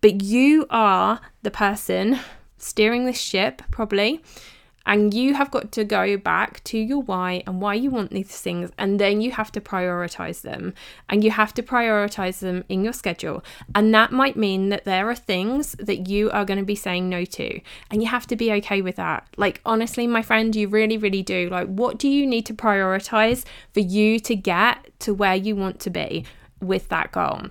But 0.00 0.22
you 0.22 0.66
are 0.70 1.20
the 1.42 1.50
person 1.50 2.20
steering 2.56 3.04
this 3.04 3.20
ship, 3.20 3.62
probably. 3.70 4.22
And 4.86 5.12
you 5.12 5.34
have 5.34 5.50
got 5.50 5.70
to 5.72 5.84
go 5.84 6.16
back 6.16 6.64
to 6.64 6.78
your 6.78 7.02
why 7.02 7.42
and 7.46 7.60
why 7.60 7.74
you 7.74 7.90
want 7.90 8.10
these 8.10 8.40
things. 8.40 8.70
And 8.78 8.98
then 8.98 9.20
you 9.20 9.32
have 9.32 9.52
to 9.52 9.60
prioritize 9.60 10.40
them. 10.40 10.72
And 11.10 11.22
you 11.22 11.30
have 11.30 11.52
to 11.54 11.62
prioritize 11.62 12.38
them 12.38 12.64
in 12.70 12.84
your 12.84 12.94
schedule. 12.94 13.44
And 13.74 13.92
that 13.92 14.12
might 14.12 14.34
mean 14.34 14.70
that 14.70 14.86
there 14.86 15.10
are 15.10 15.14
things 15.14 15.72
that 15.72 16.08
you 16.08 16.30
are 16.30 16.46
going 16.46 16.58
to 16.58 16.64
be 16.64 16.74
saying 16.74 17.06
no 17.06 17.26
to. 17.26 17.60
And 17.90 18.00
you 18.00 18.08
have 18.08 18.26
to 18.28 18.36
be 18.36 18.50
okay 18.52 18.80
with 18.80 18.96
that. 18.96 19.28
Like, 19.36 19.60
honestly, 19.66 20.06
my 20.06 20.22
friend, 20.22 20.56
you 20.56 20.68
really, 20.68 20.96
really 20.96 21.22
do. 21.22 21.50
Like, 21.50 21.68
what 21.68 21.98
do 21.98 22.08
you 22.08 22.26
need 22.26 22.46
to 22.46 22.54
prioritize 22.54 23.44
for 23.74 23.80
you 23.80 24.18
to 24.20 24.34
get 24.34 24.98
to 25.00 25.12
where 25.12 25.36
you 25.36 25.54
want 25.54 25.80
to 25.80 25.90
be 25.90 26.24
with 26.62 26.88
that 26.88 27.12
goal? 27.12 27.48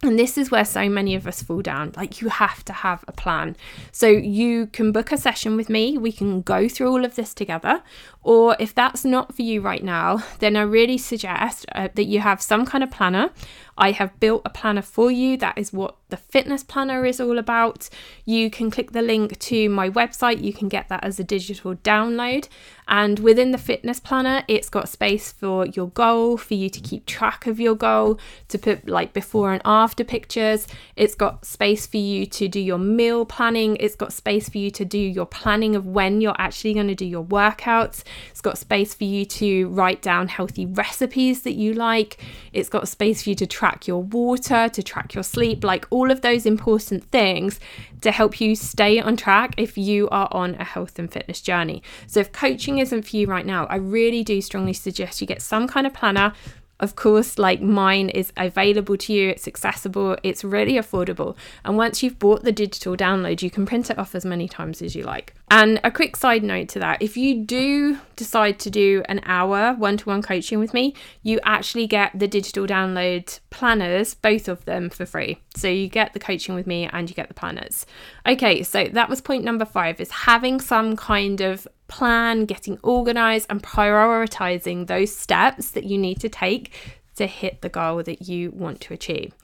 And 0.00 0.16
this 0.16 0.38
is 0.38 0.50
where 0.50 0.64
so 0.64 0.88
many 0.88 1.16
of 1.16 1.26
us 1.26 1.42
fall 1.42 1.60
down. 1.60 1.92
Like, 1.96 2.20
you 2.20 2.28
have 2.28 2.64
to 2.66 2.72
have 2.72 3.04
a 3.08 3.12
plan. 3.12 3.56
So, 3.90 4.06
you 4.06 4.68
can 4.68 4.92
book 4.92 5.10
a 5.10 5.16
session 5.16 5.56
with 5.56 5.68
me. 5.68 5.98
We 5.98 6.12
can 6.12 6.42
go 6.42 6.68
through 6.68 6.88
all 6.92 7.04
of 7.04 7.16
this 7.16 7.34
together. 7.34 7.82
Or, 8.22 8.56
if 8.58 8.74
that's 8.74 9.04
not 9.04 9.34
for 9.34 9.42
you 9.42 9.60
right 9.60 9.82
now, 9.82 10.22
then 10.40 10.56
I 10.56 10.62
really 10.62 10.98
suggest 10.98 11.64
uh, 11.74 11.88
that 11.94 12.04
you 12.04 12.20
have 12.20 12.42
some 12.42 12.66
kind 12.66 12.84
of 12.84 12.90
planner. 12.90 13.30
I 13.78 13.92
have 13.92 14.18
built 14.18 14.42
a 14.44 14.50
planner 14.50 14.82
for 14.82 15.10
you. 15.10 15.36
That 15.36 15.56
is 15.56 15.72
what 15.72 15.96
the 16.08 16.16
fitness 16.16 16.64
planner 16.64 17.06
is 17.06 17.20
all 17.20 17.38
about. 17.38 17.88
You 18.24 18.50
can 18.50 18.72
click 18.72 18.90
the 18.90 19.02
link 19.02 19.38
to 19.38 19.68
my 19.68 19.88
website. 19.88 20.42
You 20.42 20.52
can 20.52 20.68
get 20.68 20.88
that 20.88 21.04
as 21.04 21.20
a 21.20 21.24
digital 21.24 21.76
download. 21.76 22.48
And 22.88 23.20
within 23.20 23.52
the 23.52 23.58
fitness 23.58 24.00
planner, 24.00 24.42
it's 24.48 24.68
got 24.68 24.88
space 24.88 25.30
for 25.30 25.66
your 25.66 25.88
goal, 25.90 26.36
for 26.38 26.54
you 26.54 26.68
to 26.70 26.80
keep 26.80 27.06
track 27.06 27.46
of 27.46 27.60
your 27.60 27.76
goal, 27.76 28.18
to 28.48 28.58
put 28.58 28.88
like 28.88 29.12
before 29.12 29.52
and 29.52 29.62
after 29.64 30.02
pictures. 30.02 30.66
It's 30.96 31.14
got 31.14 31.44
space 31.44 31.86
for 31.86 31.98
you 31.98 32.26
to 32.26 32.48
do 32.48 32.58
your 32.58 32.78
meal 32.78 33.24
planning. 33.24 33.76
It's 33.78 33.94
got 33.94 34.12
space 34.12 34.48
for 34.48 34.58
you 34.58 34.72
to 34.72 34.84
do 34.84 34.98
your 34.98 35.26
planning 35.26 35.76
of 35.76 35.86
when 35.86 36.20
you're 36.20 36.34
actually 36.38 36.74
going 36.74 36.88
to 36.88 36.94
do 36.96 37.06
your 37.06 37.24
workouts. 37.24 38.02
It's 38.30 38.40
got 38.40 38.58
space 38.58 38.94
for 38.94 39.04
you 39.04 39.24
to 39.24 39.68
write 39.68 40.02
down 40.02 40.28
healthy 40.28 40.66
recipes 40.66 41.42
that 41.42 41.54
you 41.54 41.72
like. 41.74 42.18
It's 42.52 42.68
got 42.68 42.88
space 42.88 43.22
for 43.22 43.30
you 43.30 43.34
to 43.36 43.46
track 43.46 43.86
your 43.86 44.02
water, 44.02 44.68
to 44.68 44.82
track 44.82 45.14
your 45.14 45.24
sleep, 45.24 45.64
like 45.64 45.86
all 45.90 46.10
of 46.10 46.20
those 46.20 46.46
important 46.46 47.04
things 47.10 47.60
to 48.00 48.10
help 48.10 48.40
you 48.40 48.54
stay 48.54 49.00
on 49.00 49.16
track 49.16 49.54
if 49.56 49.76
you 49.76 50.08
are 50.10 50.28
on 50.30 50.54
a 50.56 50.64
health 50.64 50.98
and 50.98 51.12
fitness 51.12 51.40
journey. 51.40 51.82
So, 52.06 52.20
if 52.20 52.32
coaching 52.32 52.78
isn't 52.78 53.02
for 53.02 53.16
you 53.16 53.26
right 53.26 53.46
now, 53.46 53.66
I 53.66 53.76
really 53.76 54.22
do 54.22 54.40
strongly 54.40 54.72
suggest 54.72 55.20
you 55.20 55.26
get 55.26 55.42
some 55.42 55.66
kind 55.66 55.86
of 55.86 55.94
planner 55.94 56.32
of 56.80 56.94
course, 56.96 57.38
like 57.38 57.60
mine 57.60 58.08
is 58.08 58.32
available 58.36 58.96
to 58.96 59.12
you, 59.12 59.30
it's 59.30 59.48
accessible, 59.48 60.16
it's 60.22 60.44
really 60.44 60.74
affordable. 60.74 61.36
And 61.64 61.76
once 61.76 62.02
you've 62.02 62.18
bought 62.18 62.44
the 62.44 62.52
digital 62.52 62.96
download, 62.96 63.42
you 63.42 63.50
can 63.50 63.66
print 63.66 63.90
it 63.90 63.98
off 63.98 64.14
as 64.14 64.24
many 64.24 64.48
times 64.48 64.80
as 64.80 64.94
you 64.94 65.04
like. 65.04 65.34
And 65.50 65.80
a 65.82 65.90
quick 65.90 66.14
side 66.16 66.42
note 66.42 66.68
to 66.70 66.78
that 66.78 67.02
if 67.02 67.16
you 67.16 67.42
do 67.44 67.98
decide 68.16 68.58
to 68.60 68.70
do 68.70 69.02
an 69.08 69.20
hour 69.24 69.74
one 69.74 69.96
to 69.96 70.04
one 70.04 70.22
coaching 70.22 70.58
with 70.58 70.74
me, 70.74 70.94
you 71.22 71.40
actually 71.42 71.86
get 71.86 72.16
the 72.18 72.28
digital 72.28 72.66
download 72.66 73.40
planners, 73.50 74.14
both 74.14 74.48
of 74.48 74.64
them 74.64 74.90
for 74.90 75.06
free. 75.06 75.40
So 75.56 75.68
you 75.68 75.88
get 75.88 76.12
the 76.12 76.20
coaching 76.20 76.54
with 76.54 76.66
me 76.66 76.88
and 76.92 77.08
you 77.08 77.16
get 77.16 77.28
the 77.28 77.34
planners. 77.34 77.86
Okay, 78.26 78.62
so 78.62 78.84
that 78.84 79.08
was 79.08 79.20
point 79.20 79.42
number 79.42 79.64
five 79.64 80.00
is 80.00 80.10
having 80.10 80.60
some 80.60 80.96
kind 80.96 81.40
of 81.40 81.66
plan, 81.88 82.44
getting 82.44 82.78
organized, 82.82 83.46
and 83.50 83.62
prioritizing 83.62 84.86
those 84.86 85.14
steps 85.14 85.70
that 85.72 85.84
you 85.84 85.98
need 85.98 86.20
to 86.20 86.28
take 86.28 86.72
to 87.16 87.26
hit 87.26 87.62
the 87.62 87.68
goal 87.68 88.02
that 88.02 88.28
you 88.28 88.50
want 88.52 88.80
to 88.82 88.94
achieve. 88.94 89.34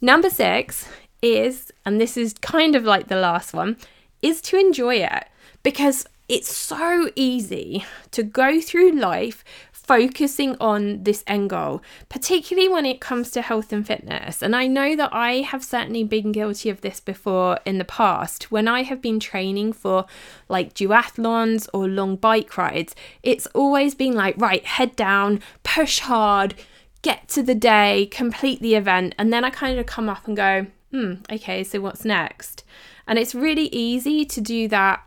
Number 0.00 0.28
six 0.28 0.88
is, 1.22 1.70
and 1.86 2.00
this 2.00 2.16
is 2.16 2.34
kind 2.34 2.74
of 2.74 2.84
like 2.84 3.08
the 3.08 3.16
last 3.16 3.54
one, 3.54 3.76
is 4.20 4.40
to 4.42 4.58
enjoy 4.58 4.96
it 4.96 5.26
because 5.62 6.06
it's 6.28 6.54
so 6.54 7.10
easy 7.14 7.84
to 8.10 8.22
go 8.22 8.60
through 8.60 8.92
life 8.92 9.44
focusing 9.92 10.56
on 10.58 11.02
this 11.02 11.22
end 11.26 11.50
goal, 11.50 11.82
particularly 12.08 12.66
when 12.66 12.86
it 12.86 12.98
comes 12.98 13.30
to 13.30 13.42
health 13.42 13.74
and 13.74 13.86
fitness. 13.86 14.40
And 14.40 14.56
I 14.56 14.66
know 14.66 14.96
that 14.96 15.10
I 15.12 15.42
have 15.42 15.62
certainly 15.62 16.02
been 16.02 16.32
guilty 16.32 16.70
of 16.70 16.80
this 16.80 16.98
before 16.98 17.58
in 17.66 17.76
the 17.76 17.84
past. 17.84 18.50
When 18.50 18.68
I 18.68 18.84
have 18.84 19.02
been 19.02 19.20
training 19.20 19.74
for 19.74 20.06
like 20.48 20.72
duathlons 20.72 21.68
or 21.74 21.88
long 21.88 22.16
bike 22.16 22.56
rides, 22.56 22.94
it's 23.22 23.46
always 23.48 23.94
been 23.94 24.14
like, 24.14 24.34
right, 24.38 24.64
head 24.64 24.96
down, 24.96 25.40
push 25.62 25.98
hard, 25.98 26.54
get 27.02 27.28
to 27.28 27.42
the 27.42 27.54
day, 27.54 28.08
complete 28.10 28.62
the 28.62 28.76
event. 28.76 29.14
And 29.18 29.30
then 29.30 29.44
I 29.44 29.50
kind 29.50 29.78
of 29.78 29.84
come 29.84 30.08
up 30.08 30.26
and 30.26 30.34
go, 30.34 30.68
hmm, 30.90 31.16
okay, 31.30 31.64
so 31.64 31.82
what's 31.82 32.06
next? 32.06 32.64
And 33.06 33.18
it's 33.18 33.34
really 33.34 33.66
easy 33.66 34.24
to 34.24 34.40
do 34.40 34.68
that 34.68 35.04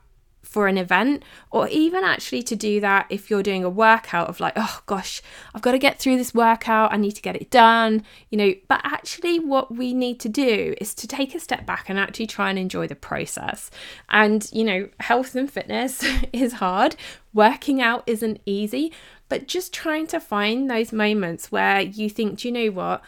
for 0.56 0.70
an 0.70 0.78
event, 0.78 1.22
or 1.52 1.68
even 1.68 2.06
actually 2.06 2.41
to 2.41 2.56
do 2.56 2.80
that 2.80 3.06
if 3.10 3.30
you're 3.30 3.44
doing 3.44 3.65
a 3.65 3.70
workout 3.70 4.30
of 4.30 4.39
like, 4.39 4.54
oh 4.56 4.80
gosh, 4.86 5.22
I've 5.54 5.62
got 5.62 5.74
to 5.74 5.78
get 5.78 6.00
through 6.00 6.15
this 6.15 6.34
workout, 6.34 6.94
I 6.94 6.96
need 6.96 7.12
to 7.12 7.22
get 7.22 7.36
it 7.36 7.52
done, 7.52 8.04
you 8.30 8.38
know. 8.38 8.54
But 8.70 8.80
actually, 8.86 9.38
what 9.38 9.76
we 9.76 9.94
need 9.94 10.18
to 10.22 10.30
do 10.30 10.74
is 10.80 10.96
to 10.96 11.08
take 11.10 11.36
a 11.36 11.41
step 11.41 11.65
back 11.65 11.89
and 11.89 12.00
actually 12.00 12.28
try 12.28 12.50
and 12.50 12.58
enjoy 12.58 12.88
the 12.88 12.96
process. 12.96 13.70
And, 14.08 14.50
you 14.54 14.63
know, 14.63 14.88
health 15.02 15.36
and 15.36 15.52
fitness 15.52 16.06
is 16.32 16.54
hard, 16.54 16.96
working 17.34 17.82
out 17.82 18.04
isn't 18.08 18.39
easy, 18.46 18.94
but 19.28 19.50
just 19.50 19.74
trying 19.74 20.08
to 20.08 20.22
find 20.22 20.72
those 20.72 20.94
moments 20.94 21.52
where 21.52 21.82
you 21.82 22.10
think, 22.10 22.39
do 22.39 22.48
you 22.48 22.54
know 22.54 22.72
what? 22.72 23.02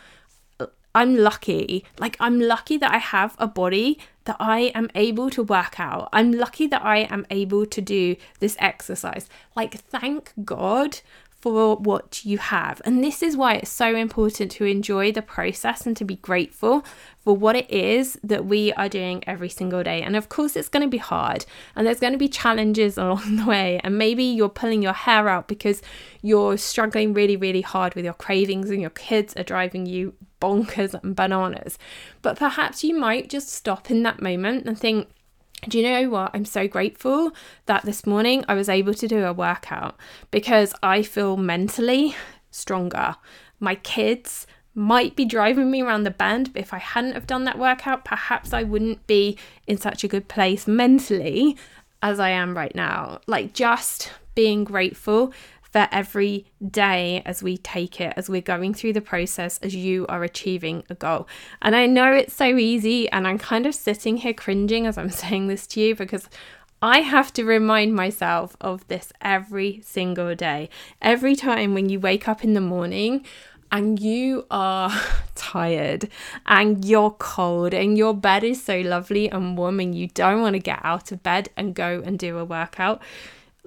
I'm 0.98 1.16
lucky. 1.16 1.86
Like, 2.00 2.18
I'm 2.20 2.40
lucky 2.40 2.76
that 2.78 2.92
I 2.92 2.98
have 2.98 3.36
a 3.38 3.46
body 3.46 4.00
that 4.26 4.36
I 4.40 4.72
am 4.74 4.90
able 4.96 5.30
to 5.30 5.44
work 5.44 5.80
out. 5.80 6.10
I'm 6.12 6.32
lucky 6.32 6.66
that 6.66 6.84
I 6.84 7.02
am 7.16 7.24
able 7.30 7.68
to 7.68 7.82
do 7.82 8.16
this 8.40 8.58
exercise. 8.58 9.30
Like, 9.56 9.76
thank 9.76 10.34
God 10.44 11.02
for 11.40 11.76
what 11.76 12.26
you 12.26 12.40
have. 12.40 12.82
And 12.84 13.04
this 13.04 13.22
is 13.22 13.38
why 13.38 13.56
it's 13.56 13.70
so 13.70 13.96
important 13.96 14.52
to 14.52 14.66
enjoy 14.66 15.12
the 15.12 15.22
process 15.22 15.86
and 15.86 15.96
to 15.98 16.04
be 16.04 16.16
grateful 16.16 16.84
for 17.20 17.36
what 17.36 17.56
it 17.56 17.70
is 17.70 18.20
that 18.24 18.46
we 18.46 18.74
are 18.74 18.90
doing 18.90 19.24
every 19.28 19.50
single 19.50 19.84
day. 19.84 20.02
And 20.02 20.16
of 20.16 20.30
course, 20.30 20.56
it's 20.56 20.70
going 20.70 20.82
to 20.82 20.90
be 20.90 20.98
hard 20.98 21.46
and 21.76 21.86
there's 21.86 22.00
going 22.00 22.14
to 22.14 22.20
be 22.20 22.28
challenges 22.28 22.98
along 22.98 23.36
the 23.36 23.46
way. 23.46 23.80
And 23.84 23.98
maybe 23.98 24.24
you're 24.24 24.50
pulling 24.50 24.82
your 24.82 24.94
hair 24.94 25.30
out 25.30 25.48
because 25.48 25.82
you're 26.22 26.58
struggling 26.58 27.14
really, 27.14 27.38
really 27.38 27.62
hard 27.62 27.94
with 27.94 28.06
your 28.06 28.16
cravings 28.16 28.70
and 28.70 28.82
your 28.82 28.90
kids 28.90 29.36
are 29.36 29.44
driving 29.44 29.86
you 29.86 30.16
bonkers 30.42 30.94
and 31.02 31.16
bananas. 31.16 31.78
But 32.22 32.38
perhaps 32.38 32.84
you 32.84 32.98
might 32.98 33.30
just 33.30 33.50
stop 33.50 33.92
in 33.92 34.04
that 34.04 34.22
moment 34.22 34.66
and 34.66 34.78
think, 34.78 35.10
do 35.68 35.78
you 35.78 35.84
know 35.84 36.10
what? 36.10 36.32
I'm 36.34 36.46
so 36.46 36.68
grateful 36.68 37.32
that 37.66 37.84
this 37.84 38.06
morning 38.06 38.46
I 38.48 38.54
was 38.54 38.70
able 38.70 38.94
to 38.94 39.08
do 39.08 39.26
a 39.26 39.34
workout 39.34 39.98
because 40.32 40.74
I 40.84 41.02
feel 41.02 41.36
mentally 41.36 42.16
stronger. 42.52 43.16
My 43.60 43.76
kids 43.76 44.46
might 44.76 45.16
be 45.16 45.26
driving 45.26 45.72
me 45.72 45.82
around 45.82 46.04
the 46.04 46.12
bend, 46.12 46.54
but 46.54 46.62
if 46.62 46.74
I 46.74 46.78
hadn't 46.78 47.14
have 47.14 47.26
done 47.26 47.46
that 47.46 47.58
workout, 47.58 48.06
perhaps 48.06 48.54
I 48.54 48.64
wouldn't 48.64 49.06
be 49.08 49.38
in 49.66 49.78
such 49.78 50.04
a 50.04 50.08
good 50.08 50.28
place 50.28 50.68
mentally 50.68 51.58
as 52.04 52.20
I 52.20 52.30
am 52.30 52.56
right 52.56 52.76
now. 52.76 53.22
Like 53.26 53.54
just 53.54 54.12
being 54.36 54.64
grateful 54.64 55.34
every 55.92 56.46
day 56.72 57.22
as 57.26 57.44
we 57.44 57.58
take 57.58 58.02
it, 58.02 58.14
as 58.16 58.30
we're 58.30 58.42
going 58.42 58.74
through 58.74 58.94
the 58.94 59.02
process, 59.02 59.60
as 59.62 59.76
you 59.76 60.06
are 60.08 60.24
achieving 60.24 60.84
a 60.90 60.96
goal. 60.96 61.28
And 61.62 61.76
I 61.76 61.86
know 61.86 62.12
it's 62.14 62.34
so 62.34 62.58
easy, 62.58 63.10
and 63.12 63.28
I'm 63.28 63.38
kind 63.38 63.66
of 63.66 63.76
sitting 63.76 64.18
here 64.18 64.34
cringing 64.34 64.88
as 64.88 64.98
I'm 64.98 65.10
saying 65.24 65.48
this 65.48 65.68
to 65.68 65.82
you 65.82 65.96
because 65.96 66.30
I 66.82 67.00
have 67.00 67.34
to 67.34 67.44
remind 67.44 67.96
myself 67.96 68.56
of 68.62 68.88
this 68.88 69.12
every 69.22 69.82
single 69.84 70.36
day. 70.36 70.70
Every 71.02 71.36
time 71.36 71.74
when 71.74 71.90
you 71.90 72.00
wake 72.00 72.28
up 72.28 72.44
in 72.44 72.54
the 72.54 72.62
morning, 72.62 73.26
and 73.72 74.00
you 74.00 74.46
are 74.50 74.92
tired 75.36 76.10
and 76.46 76.86
you're 76.86 77.12
cold 77.12 77.74
and 77.74 77.98
your 77.98 78.14
bed 78.14 78.44
is 78.44 78.64
so 78.64 78.80
lovely 78.80 79.30
and 79.30 79.58
warm 79.58 79.80
and 79.80 79.96
you 79.96 80.08
don't 80.08 80.42
want 80.42 80.54
to 80.54 80.60
get 80.60 80.80
out 80.84 81.12
of 81.12 81.24
bed 81.24 81.50
and 81.58 81.76
go 81.76 82.02
and 82.06 82.18
do 82.18 82.38
a 82.38 82.46
workout, 82.46 83.02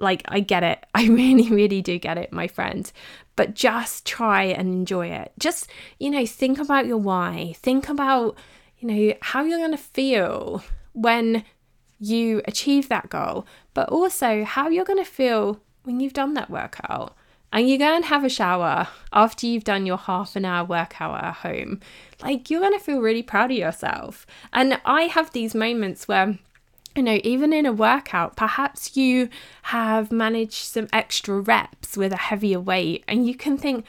like 0.01 0.23
I 0.27 0.39
get 0.39 0.63
it. 0.63 0.85
I 0.93 1.07
really, 1.07 1.49
really 1.49 1.81
do 1.81 1.97
get 1.97 2.17
it, 2.17 2.31
my 2.31 2.47
friend. 2.47 2.91
But 3.35 3.53
just 3.53 4.05
try 4.05 4.43
and 4.43 4.67
enjoy 4.67 5.07
it. 5.07 5.31
Just, 5.39 5.69
you 5.99 6.09
know, 6.09 6.25
think 6.25 6.59
about 6.59 6.85
your 6.85 6.97
why. 6.97 7.53
Think 7.57 7.89
about, 7.89 8.37
you 8.79 8.87
know, 8.87 9.13
how 9.21 9.43
you're 9.43 9.59
going 9.59 9.71
to 9.71 9.77
feel 9.77 10.63
when 10.93 11.43
you 11.99 12.41
achieve 12.45 12.89
that 12.89 13.09
goal, 13.09 13.45
but 13.73 13.89
also 13.89 14.43
how 14.43 14.67
you're 14.67 14.85
going 14.85 15.03
to 15.03 15.09
feel 15.09 15.61
when 15.83 15.99
you've 15.99 16.13
done 16.13 16.33
that 16.33 16.49
workout 16.49 17.15
and 17.53 17.69
you 17.69 17.77
go 17.77 17.95
and 17.95 18.05
have 18.05 18.23
a 18.23 18.29
shower 18.29 18.87
after 19.11 19.45
you've 19.45 19.63
done 19.63 19.85
your 19.85 19.97
half 19.97 20.35
an 20.35 20.45
hour 20.45 20.65
workout 20.65 21.23
at 21.23 21.33
home, 21.35 21.79
like 22.21 22.49
you're 22.49 22.61
going 22.61 22.77
to 22.77 22.83
feel 22.83 22.99
really 22.99 23.23
proud 23.23 23.51
of 23.51 23.57
yourself. 23.57 24.25
And 24.53 24.79
I 24.85 25.03
have 25.03 25.31
these 25.31 25.53
moments 25.53 26.07
where, 26.07 26.39
you 26.95 27.03
know, 27.03 27.19
even 27.23 27.53
in 27.53 27.65
a 27.65 27.71
workout, 27.71 28.35
perhaps 28.35 28.97
you 28.97 29.29
have 29.63 30.11
managed 30.11 30.53
some 30.53 30.87
extra 30.91 31.39
reps 31.39 31.95
with 31.95 32.11
a 32.11 32.17
heavier 32.17 32.59
weight, 32.59 33.03
and 33.07 33.27
you 33.27 33.35
can 33.35 33.57
think, 33.57 33.85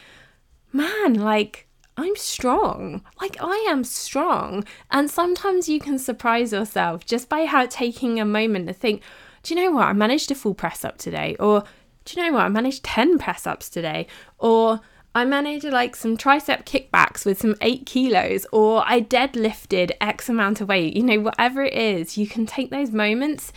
man, 0.73 1.15
like, 1.15 1.67
I'm 1.97 2.17
strong. 2.17 3.03
Like 3.21 3.37
I 3.41 3.67
am 3.69 3.85
strong. 3.85 4.65
And 4.91 5.11
sometimes 5.11 5.69
you 5.69 5.79
can 5.79 5.99
surprise 5.99 6.53
yourself 6.53 7.05
just 7.05 7.29
by 7.29 7.45
how 7.45 7.67
taking 7.67 8.19
a 8.19 8.25
moment 8.25 8.67
to 8.69 8.73
think, 8.73 9.03
do 9.43 9.55
you 9.55 9.61
know 9.61 9.73
what? 9.73 9.87
I 9.87 9.93
managed 9.93 10.31
a 10.31 10.35
full 10.35 10.55
press 10.55 10.85
up 10.85 10.99
today. 10.99 11.37
Or 11.39 11.65
do 12.05 12.21
you 12.21 12.27
know 12.27 12.33
what? 12.33 12.45
I 12.45 12.49
managed 12.49 12.85
10 12.85 13.19
press 13.19 13.47
ups 13.47 13.69
today. 13.69 14.07
Or 14.39 14.81
I 15.15 15.25
managed 15.25 15.65
like 15.65 15.95
some 15.95 16.17
tricep 16.17 16.65
kickbacks 16.65 17.27
with 17.27 17.41
some 17.41 17.57
eight 17.61 17.85
kilos, 17.85 18.47
or 18.53 18.83
I 18.87 19.01
deadlifted 19.01 19.93
X 20.01 20.29
amount 20.29 20.61
of 20.61 20.69
weight. 20.69 20.97
You 20.97 21.03
know, 21.03 21.21
whatever 21.21 21.63
it 21.63 21.75
is, 21.75 22.17
you 22.17 22.27
can 22.27 22.47
take 22.47 22.71
those 22.71 22.91
moments, 22.91 23.53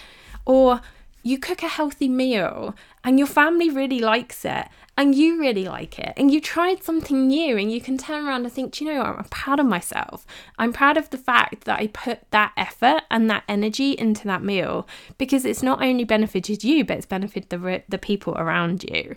or 0.45 0.81
you 1.25 1.39
cook 1.39 1.63
a 1.63 1.67
healthy 1.67 2.07
meal 2.07 2.75
and 3.03 3.17
your 3.17 3.27
family 3.27 3.67
really 3.67 3.99
likes 3.99 4.45
it 4.45 4.67
and 4.95 5.15
you 5.15 5.39
really 5.39 5.65
like 5.65 5.97
it 5.97 6.13
and 6.17 6.31
you 6.31 6.39
tried 6.39 6.83
something 6.83 7.25
new 7.25 7.57
and 7.57 7.71
you 7.71 7.81
can 7.81 7.97
turn 7.97 8.27
around 8.27 8.43
and 8.43 8.53
think, 8.53 8.79
you 8.79 8.85
know? 8.85 9.01
I'm 9.01 9.23
proud 9.23 9.59
of 9.59 9.65
myself. 9.65 10.23
I'm 10.59 10.71
proud 10.71 10.97
of 10.97 11.09
the 11.09 11.17
fact 11.17 11.63
that 11.63 11.79
I 11.79 11.87
put 11.87 12.29
that 12.29 12.51
effort 12.55 13.01
and 13.09 13.27
that 13.31 13.43
energy 13.49 13.93
into 13.93 14.25
that 14.27 14.43
meal 14.43 14.87
because 15.17 15.45
it's 15.45 15.63
not 15.63 15.81
only 15.81 16.03
benefited 16.03 16.63
you, 16.63 16.85
but 16.85 16.97
it's 16.97 17.07
benefited 17.07 17.49
the, 17.49 17.81
the 17.89 17.97
people 17.97 18.35
around 18.37 18.83
you 18.83 19.15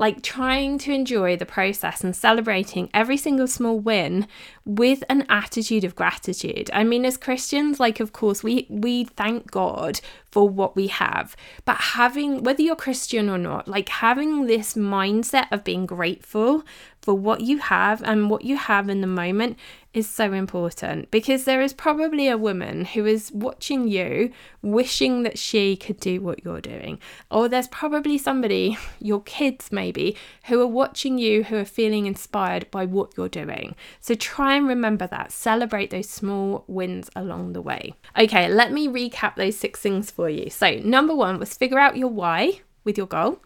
like 0.00 0.22
trying 0.22 0.78
to 0.78 0.94
enjoy 0.94 1.36
the 1.36 1.44
process 1.44 2.02
and 2.02 2.16
celebrating 2.16 2.88
every 2.94 3.18
single 3.18 3.46
small 3.46 3.78
win 3.78 4.26
with 4.64 5.04
an 5.10 5.26
attitude 5.28 5.84
of 5.84 5.94
gratitude. 5.94 6.70
I 6.72 6.84
mean, 6.84 7.04
as 7.04 7.18
Christians, 7.18 7.78
like, 7.78 8.00
of 8.00 8.14
course, 8.14 8.42
we, 8.42 8.66
we 8.70 9.04
thank 9.04 9.50
God 9.50 10.00
for 10.32 10.48
what 10.48 10.74
we 10.74 10.86
have, 10.86 11.36
but 11.66 11.76
having, 11.76 12.42
whether 12.42 12.62
you're 12.62 12.76
Christian 12.76 13.28
or 13.28 13.36
not, 13.36 13.68
like 13.68 13.90
having 13.90 14.46
this 14.46 14.72
mindset 14.72 15.52
of 15.52 15.64
being 15.64 15.84
grateful 15.84 16.64
for 17.00 17.14
what 17.14 17.40
you 17.40 17.58
have 17.58 18.02
and 18.02 18.30
what 18.30 18.44
you 18.44 18.56
have 18.56 18.88
in 18.88 19.00
the 19.00 19.06
moment 19.06 19.58
is 19.92 20.08
so 20.08 20.32
important 20.32 21.10
because 21.10 21.44
there 21.44 21.60
is 21.60 21.72
probably 21.72 22.28
a 22.28 22.38
woman 22.38 22.84
who 22.84 23.04
is 23.06 23.32
watching 23.32 23.88
you 23.88 24.30
wishing 24.62 25.24
that 25.24 25.38
she 25.38 25.76
could 25.76 25.98
do 25.98 26.20
what 26.20 26.44
you're 26.44 26.60
doing. 26.60 26.98
Or 27.30 27.48
there's 27.48 27.68
probably 27.68 28.16
somebody, 28.16 28.78
your 29.00 29.22
kids 29.22 29.72
maybe, 29.72 30.16
who 30.44 30.60
are 30.60 30.66
watching 30.66 31.18
you 31.18 31.44
who 31.44 31.56
are 31.56 31.64
feeling 31.64 32.06
inspired 32.06 32.70
by 32.70 32.84
what 32.84 33.16
you're 33.16 33.28
doing. 33.28 33.74
So 34.00 34.14
try 34.14 34.54
and 34.54 34.68
remember 34.68 35.06
that. 35.08 35.32
Celebrate 35.32 35.90
those 35.90 36.08
small 36.08 36.64
wins 36.68 37.10
along 37.16 37.54
the 37.54 37.62
way. 37.62 37.94
Okay, 38.16 38.48
let 38.48 38.72
me 38.72 38.86
recap 38.86 39.36
those 39.36 39.56
six 39.56 39.80
things 39.80 40.10
for 40.10 40.28
you. 40.28 40.50
So, 40.50 40.74
number 40.84 41.14
one 41.14 41.38
was 41.38 41.54
figure 41.54 41.78
out 41.78 41.96
your 41.96 42.10
why 42.10 42.60
with 42.84 42.96
your 42.96 43.06
goal. 43.06 43.40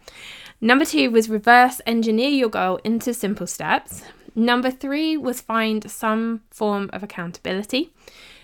Number 0.61 0.85
two 0.85 1.11
was 1.11 1.29
reverse 1.29 1.81
engineer 1.87 2.31
your 2.31 2.49
goal 2.49 2.81
into 2.85 3.13
simple 3.13 3.47
steps. 3.47 4.03
Number 4.35 4.71
three 4.71 5.17
was 5.17 5.41
find 5.41 5.91
some 5.91 6.43
form 6.51 6.91
of 6.93 7.03
accountability. 7.03 7.93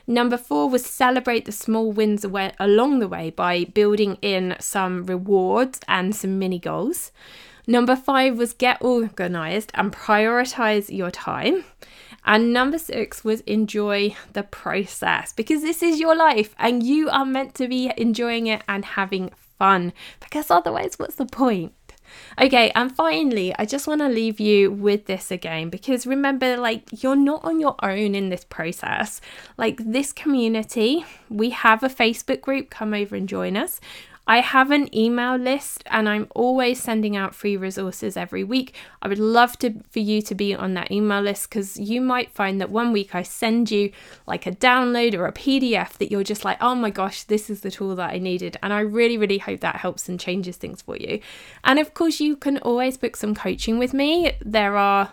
Number 0.06 0.36
four 0.36 0.68
was 0.68 0.84
celebrate 0.84 1.44
the 1.44 1.52
small 1.52 1.92
wins 1.92 2.24
away, 2.24 2.52
along 2.58 2.98
the 2.98 3.08
way 3.08 3.30
by 3.30 3.64
building 3.64 4.18
in 4.22 4.56
some 4.58 5.06
rewards 5.06 5.80
and 5.86 6.14
some 6.14 6.38
mini 6.38 6.58
goals. 6.58 7.12
Number 7.66 7.94
five 7.94 8.36
was 8.36 8.52
get 8.52 8.82
organized 8.82 9.70
and 9.74 9.92
prioritize 9.92 10.94
your 10.94 11.10
time. 11.10 11.64
And 12.24 12.52
number 12.52 12.78
six 12.78 13.24
was 13.24 13.40
enjoy 13.42 14.16
the 14.32 14.42
process 14.42 15.32
because 15.32 15.62
this 15.62 15.82
is 15.82 16.00
your 16.00 16.16
life 16.16 16.54
and 16.58 16.82
you 16.82 17.08
are 17.08 17.24
meant 17.24 17.54
to 17.56 17.68
be 17.68 17.92
enjoying 17.96 18.46
it 18.46 18.62
and 18.68 18.84
having 18.84 19.30
fun 19.58 19.92
because 20.18 20.50
otherwise, 20.50 20.98
what's 20.98 21.16
the 21.16 21.26
point? 21.26 21.72
Okay, 22.40 22.70
and 22.74 22.94
finally, 22.94 23.54
I 23.58 23.64
just 23.64 23.86
want 23.86 24.00
to 24.00 24.08
leave 24.08 24.40
you 24.40 24.70
with 24.70 25.06
this 25.06 25.30
again 25.30 25.68
because 25.68 26.06
remember, 26.06 26.56
like, 26.56 27.02
you're 27.02 27.16
not 27.16 27.44
on 27.44 27.60
your 27.60 27.76
own 27.82 28.14
in 28.14 28.30
this 28.30 28.44
process. 28.44 29.20
Like, 29.56 29.80
this 29.84 30.12
community, 30.12 31.04
we 31.28 31.50
have 31.50 31.82
a 31.82 31.88
Facebook 31.88 32.40
group, 32.40 32.70
come 32.70 32.94
over 32.94 33.16
and 33.16 33.28
join 33.28 33.56
us. 33.56 33.80
I 34.30 34.42
have 34.42 34.70
an 34.70 34.94
email 34.96 35.34
list 35.34 35.82
and 35.86 36.08
I'm 36.08 36.28
always 36.36 36.80
sending 36.80 37.16
out 37.16 37.34
free 37.34 37.56
resources 37.56 38.16
every 38.16 38.44
week. 38.44 38.76
I 39.02 39.08
would 39.08 39.18
love 39.18 39.58
to 39.58 39.82
for 39.90 39.98
you 39.98 40.22
to 40.22 40.36
be 40.36 40.54
on 40.54 40.74
that 40.74 40.92
email 40.92 41.20
list 41.20 41.50
because 41.50 41.76
you 41.76 42.00
might 42.00 42.30
find 42.30 42.60
that 42.60 42.70
one 42.70 42.92
week 42.92 43.12
I 43.12 43.24
send 43.24 43.72
you 43.72 43.90
like 44.28 44.46
a 44.46 44.52
download 44.52 45.14
or 45.14 45.26
a 45.26 45.32
PDF 45.32 45.94
that 45.94 46.12
you're 46.12 46.22
just 46.22 46.44
like, 46.44 46.58
oh 46.60 46.76
my 46.76 46.90
gosh, 46.90 47.24
this 47.24 47.50
is 47.50 47.62
the 47.62 47.72
tool 47.72 47.96
that 47.96 48.10
I 48.10 48.18
needed. 48.18 48.56
And 48.62 48.72
I 48.72 48.82
really, 48.82 49.18
really 49.18 49.38
hope 49.38 49.58
that 49.62 49.74
helps 49.74 50.08
and 50.08 50.20
changes 50.20 50.56
things 50.56 50.80
for 50.80 50.96
you. 50.96 51.18
And 51.64 51.80
of 51.80 51.92
course, 51.94 52.20
you 52.20 52.36
can 52.36 52.58
always 52.58 52.96
book 52.96 53.16
some 53.16 53.34
coaching 53.34 53.80
with 53.80 53.92
me. 53.92 54.34
There 54.44 54.76
are 54.76 55.12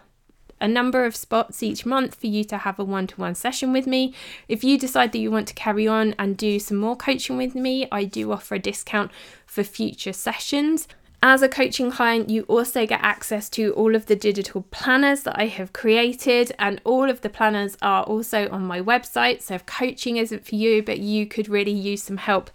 a 0.59 0.67
number 0.67 1.05
of 1.05 1.15
spots 1.15 1.61
each 1.63 1.85
month 1.85 2.15
for 2.15 2.27
you 2.27 2.43
to 2.45 2.59
have 2.59 2.79
a 2.79 2.83
one 2.83 3.07
to 3.07 3.15
one 3.19 3.35
session 3.35 3.71
with 3.73 3.87
me. 3.87 4.13
If 4.47 4.63
you 4.63 4.77
decide 4.77 5.11
that 5.11 5.19
you 5.19 5.31
want 5.31 5.47
to 5.49 5.53
carry 5.53 5.87
on 5.87 6.15
and 6.17 6.37
do 6.37 6.59
some 6.59 6.77
more 6.77 6.95
coaching 6.95 7.37
with 7.37 7.55
me, 7.55 7.87
I 7.91 8.03
do 8.03 8.31
offer 8.31 8.55
a 8.55 8.59
discount 8.59 9.11
for 9.45 9.63
future 9.63 10.13
sessions. 10.13 10.87
As 11.23 11.41
a 11.41 11.49
coaching 11.49 11.89
client, 11.89 12.29
you 12.29 12.43
also 12.43 12.85
get 12.85 13.01
access 13.01 13.49
to 13.49 13.73
all 13.73 13.95
of 13.95 14.05
the 14.05 14.15
digital 14.15 14.61
planners 14.69 15.23
that 15.23 15.37
I 15.37 15.47
have 15.47 15.73
created, 15.73 16.51
and 16.59 16.79
all 16.83 17.09
of 17.09 17.21
the 17.21 17.29
planners 17.29 17.75
are 17.81 18.03
also 18.03 18.47
on 18.49 18.67
my 18.67 18.79
website. 18.81 19.41
So, 19.41 19.55
if 19.55 19.65
coaching 19.65 20.17
isn't 20.17 20.45
for 20.45 20.53
you, 20.53 20.83
but 20.83 20.99
you 20.99 21.25
could 21.25 21.49
really 21.49 21.71
use 21.71 22.03
some 22.03 22.17
help 22.17 22.51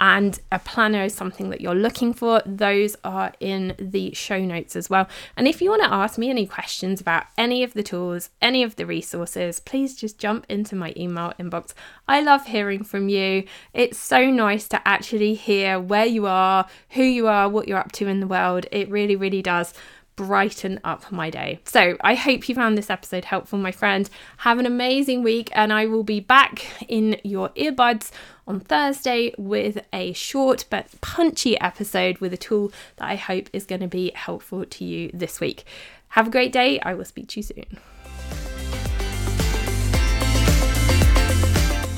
and 0.00 0.38
a 0.52 0.58
planner 0.58 1.04
is 1.04 1.14
something 1.14 1.50
that 1.50 1.60
you're 1.60 1.74
looking 1.74 2.12
for, 2.12 2.42
those 2.44 2.96
are 3.02 3.32
in 3.40 3.74
the 3.78 4.12
show 4.12 4.38
notes 4.38 4.76
as 4.76 4.90
well. 4.90 5.08
And 5.36 5.48
if 5.48 5.62
you 5.62 5.70
want 5.70 5.82
to 5.84 5.92
ask 5.92 6.18
me 6.18 6.28
any 6.28 6.46
questions 6.46 7.00
about 7.00 7.24
any 7.38 7.62
of 7.62 7.72
the 7.72 7.82
tools, 7.82 8.28
any 8.42 8.62
of 8.62 8.76
the 8.76 8.84
resources, 8.84 9.58
please 9.60 9.96
just 9.96 10.18
jump 10.18 10.44
into 10.48 10.76
my 10.76 10.92
email 10.96 11.32
inbox. 11.40 11.72
I 12.06 12.20
love 12.20 12.46
hearing 12.46 12.84
from 12.84 13.08
you. 13.08 13.44
It's 13.72 13.98
so 13.98 14.30
nice 14.30 14.68
to 14.68 14.86
actually 14.86 15.34
hear 15.34 15.80
where 15.80 16.06
you 16.06 16.26
are, 16.26 16.66
who 16.90 17.02
you 17.02 17.26
are, 17.26 17.48
what 17.48 17.66
you're 17.66 17.78
up 17.78 17.92
to 17.92 18.06
in 18.06 18.20
the 18.20 18.26
world. 18.26 18.66
It 18.70 18.90
really, 18.90 19.16
really 19.16 19.42
does 19.42 19.72
brighten 20.16 20.80
up 20.82 21.12
my 21.12 21.30
day. 21.30 21.60
So 21.64 21.96
I 22.00 22.14
hope 22.14 22.48
you 22.48 22.54
found 22.54 22.76
this 22.76 22.90
episode 22.90 23.26
helpful, 23.26 23.58
my 23.58 23.70
friend. 23.70 24.08
Have 24.38 24.58
an 24.58 24.66
amazing 24.66 25.22
week, 25.22 25.50
and 25.54 25.72
I 25.72 25.86
will 25.86 26.02
be 26.02 26.20
back 26.20 26.66
in 26.88 27.20
your 27.22 27.50
earbuds 27.50 28.10
on 28.46 28.60
Thursday 28.60 29.34
with 29.36 29.84
a 29.92 30.12
short 30.14 30.64
but 30.70 30.88
punchy 31.00 31.60
episode 31.60 32.18
with 32.18 32.32
a 32.32 32.38
tool 32.38 32.72
that 32.96 33.08
I 33.08 33.16
hope 33.16 33.48
is 33.52 33.66
going 33.66 33.82
to 33.82 33.88
be 33.88 34.12
helpful 34.14 34.64
to 34.64 34.84
you 34.84 35.10
this 35.12 35.38
week. 35.38 35.64
Have 36.08 36.28
a 36.28 36.30
great 36.30 36.52
day. 36.52 36.80
I 36.80 36.94
will 36.94 37.04
speak 37.04 37.28
to 37.28 37.40
you 37.40 37.44
soon. 37.44 37.78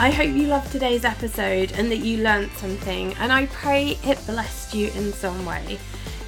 I 0.00 0.10
hope 0.10 0.28
you 0.28 0.46
loved 0.46 0.70
today's 0.70 1.04
episode 1.04 1.72
and 1.72 1.90
that 1.90 1.98
you 1.98 2.22
learned 2.22 2.52
something, 2.52 3.14
and 3.14 3.32
I 3.32 3.46
pray 3.46 3.98
it 4.04 4.24
blessed 4.26 4.74
you 4.74 4.88
in 4.90 5.12
some 5.12 5.44
way. 5.44 5.78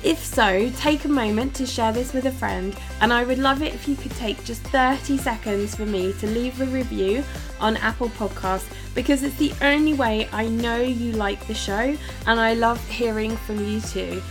If 0.02 0.24
so, 0.24 0.70
take 0.78 1.04
a 1.04 1.08
moment 1.08 1.54
to 1.56 1.66
share 1.66 1.92
this 1.92 2.14
with 2.14 2.24
a 2.24 2.32
friend, 2.32 2.74
and 3.02 3.12
I 3.12 3.22
would 3.22 3.38
love 3.38 3.60
it 3.60 3.74
if 3.74 3.86
you 3.86 3.96
could 3.96 4.12
take 4.12 4.42
just 4.44 4.62
30 4.62 5.18
seconds 5.18 5.74
for 5.74 5.84
me 5.84 6.14
to 6.14 6.26
leave 6.26 6.58
a 6.58 6.66
review 6.66 7.22
on 7.60 7.76
Apple 7.76 8.08
Podcasts 8.08 8.72
because 8.94 9.22
it's 9.22 9.36
the 9.36 9.52
only 9.60 9.92
way 9.92 10.26
I 10.32 10.48
know 10.48 10.80
you 10.80 11.12
like 11.12 11.46
the 11.46 11.54
show, 11.54 11.94
and 12.26 12.40
I 12.40 12.54
love 12.54 12.82
hearing 12.88 13.36
from 13.36 13.62
you 13.62 13.82
too. 13.82 14.22